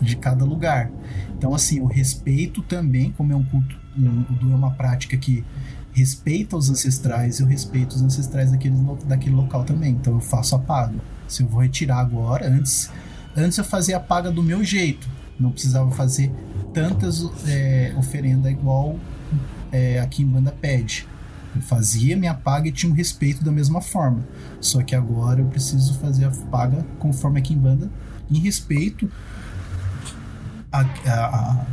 [0.00, 0.88] de cada lugar.
[1.36, 5.44] Então, assim, o respeito também, como é um culto, um, é uma prática que
[5.92, 9.94] respeita os ancestrais, eu respeito os ancestrais daquele, daquele local também.
[9.94, 11.00] Então, eu faço a paga.
[11.26, 12.88] Se eu vou retirar agora, antes,
[13.36, 15.08] antes eu fazia a paga do meu jeito,
[15.40, 16.32] não precisava fazer
[16.72, 18.96] tantas é, oferendas igual
[19.70, 21.06] é, a Kimbanda pede.
[21.54, 24.20] Eu fazia minha paga e tinha um respeito da mesma forma.
[24.60, 27.90] Só que agora eu preciso fazer a paga conforme a Kimbanda,
[28.30, 29.10] em respeito
[30.70, 31.66] a, a- a-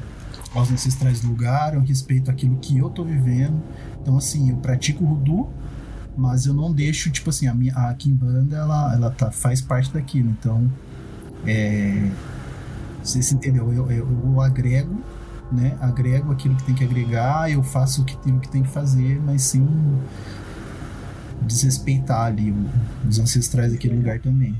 [0.56, 3.62] aos ancestrais do lugar, em respeito àquilo que eu tô vivendo.
[4.02, 5.50] Então, assim, eu pratico o Rudu,
[6.18, 9.94] mas eu não deixo, tipo assim, a, minha, a Kimbanda, ela, ela tá, faz parte
[9.94, 10.30] daquilo.
[10.32, 10.70] Então,
[11.46, 12.10] é,
[13.10, 13.72] você se entendeu?
[13.74, 15.02] Eu, eu, eu agrego,
[15.52, 15.78] né?
[15.82, 19.68] Agrego aquilo que tem que agregar, eu faço aquilo que tem que fazer, mas sem
[21.42, 22.70] desrespeitar ali o-
[23.08, 24.56] os ancestrais daquele lugar também.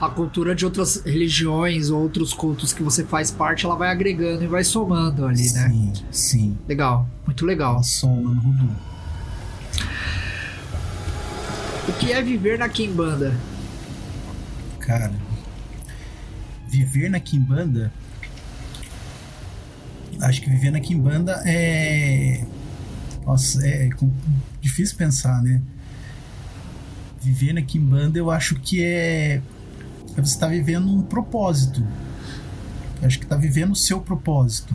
[0.00, 4.42] A cultura de outras religiões ou outros cultos que você faz parte, ela vai agregando
[4.42, 5.68] e vai somando ali, né?
[5.68, 6.58] Sim, sim.
[6.66, 7.74] Legal, muito legal.
[7.74, 8.70] Ela soma no Rudu.
[11.88, 13.34] O que é viver na Kimbanda?
[14.78, 15.12] Cara,
[16.70, 17.92] viver na Kimbanda.
[20.20, 22.44] Acho que viver na Kimbanda é.
[23.26, 23.90] Nossa, é
[24.60, 25.60] difícil pensar, né?
[27.20, 29.42] Viver na Kimbanda eu acho que é.
[30.16, 31.84] é você tá vivendo um propósito.
[33.00, 34.74] Eu acho que tá vivendo o seu propósito.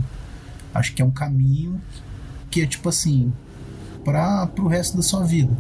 [0.74, 1.82] Acho que é um caminho
[2.52, 3.32] que é tipo assim.
[4.04, 5.52] Para pro resto da sua vida.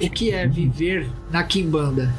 [0.00, 2.12] O que é viver na Kimbanda?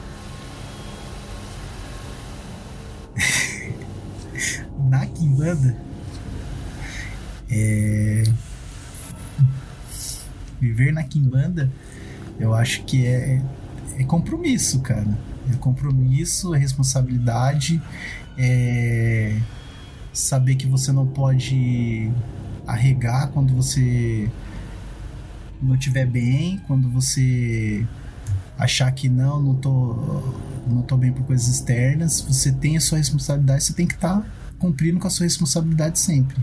[4.94, 5.76] Na Kimbanda,
[7.49, 8.24] é...
[10.61, 11.68] viver na Kimbanda,
[12.40, 13.41] eu acho que é,
[13.98, 15.18] é compromisso, cara.
[15.52, 17.82] É compromisso, é responsabilidade,
[18.38, 19.36] é
[20.14, 22.11] saber que você não pode
[22.68, 24.30] arregar quando você
[25.60, 27.84] não estiver bem, quando você
[28.60, 30.24] achar que não, não tô,
[30.68, 34.22] não tô bem por coisas externas, você tem a sua responsabilidade, você tem que estar
[34.22, 36.38] tá cumprindo com a sua responsabilidade sempre.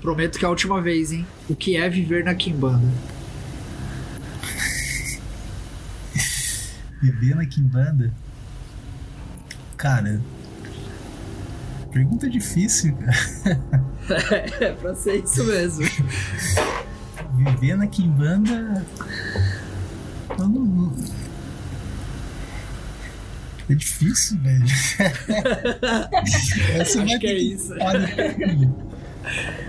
[0.00, 1.26] Prometo que é a última vez, hein?
[1.46, 2.90] O que é viver na Kimbanda?
[7.02, 8.10] viver na Kimbanda?
[9.76, 10.22] Cara,
[11.92, 13.12] pergunta difícil, cara.
[14.64, 15.84] é, pra ser isso mesmo.
[17.34, 18.86] Viver na Kimbanda.
[20.38, 20.94] Eu não...
[23.68, 24.64] É difícil, velho.
[26.80, 27.74] Essa Acho que é isso.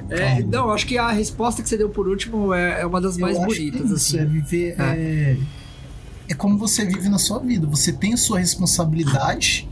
[0.09, 3.17] É, não, acho que a resposta que você deu por último é, é uma das
[3.17, 3.91] eu mais bonitas.
[3.91, 4.19] É assim.
[4.19, 4.76] É viver.
[4.80, 4.84] É.
[4.84, 5.38] é.
[6.30, 7.67] É, como você vive na sua vida.
[7.67, 9.67] Você tem a sua responsabilidade.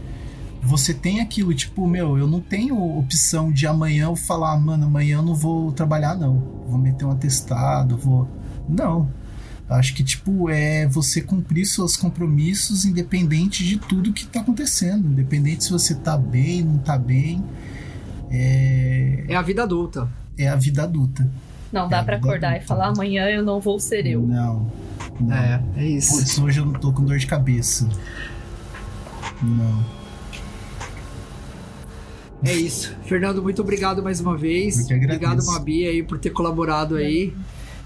[0.62, 5.18] Você tem aquilo, tipo, meu, eu não tenho opção de amanhã eu falar, mano, amanhã
[5.18, 6.44] eu não vou trabalhar, não.
[6.68, 8.28] Vou meter um atestado, vou.
[8.68, 9.10] Não.
[9.70, 15.08] Acho que, tipo, é você cumprir seus compromissos independente de tudo que tá acontecendo.
[15.10, 17.44] Independente se você tá bem, não tá bem.
[18.32, 20.08] É, é a vida adulta.
[20.38, 21.30] É a vida adulta.
[21.72, 22.64] Não dá é para acordar adulta.
[22.64, 24.22] e falar amanhã eu não vou ser eu.
[24.22, 24.72] Não.
[25.20, 25.36] não.
[25.36, 26.18] É, é isso.
[26.18, 27.90] Putz, hoje eu não tô com dor de cabeça.
[29.42, 29.98] Não.
[32.44, 32.96] É isso.
[33.04, 34.80] Fernando, muito obrigado mais uma vez.
[34.86, 37.34] Obrigado, Mabi, aí, por ter colaborado aí.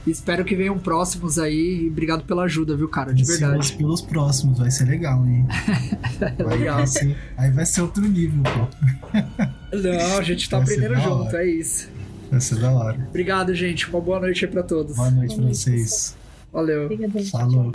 [0.05, 1.83] Espero que venham próximos aí.
[1.83, 3.13] E obrigado pela ajuda, viu, cara?
[3.13, 3.73] De verdade.
[3.73, 5.45] pelos próximos, vai ser legal, hein?
[6.37, 6.85] Vai legal.
[6.87, 9.77] Ser, aí vai ser outro nível, pô.
[9.77, 11.89] Não, a gente tá vai aprendendo junto, é isso.
[12.29, 13.07] Vai ser da hora.
[13.09, 13.89] Obrigado, gente.
[13.89, 14.95] Uma boa noite aí pra todos.
[14.95, 16.15] Boa noite boa pra noite, vocês.
[16.51, 16.89] Valeu.
[17.31, 17.71] Falou.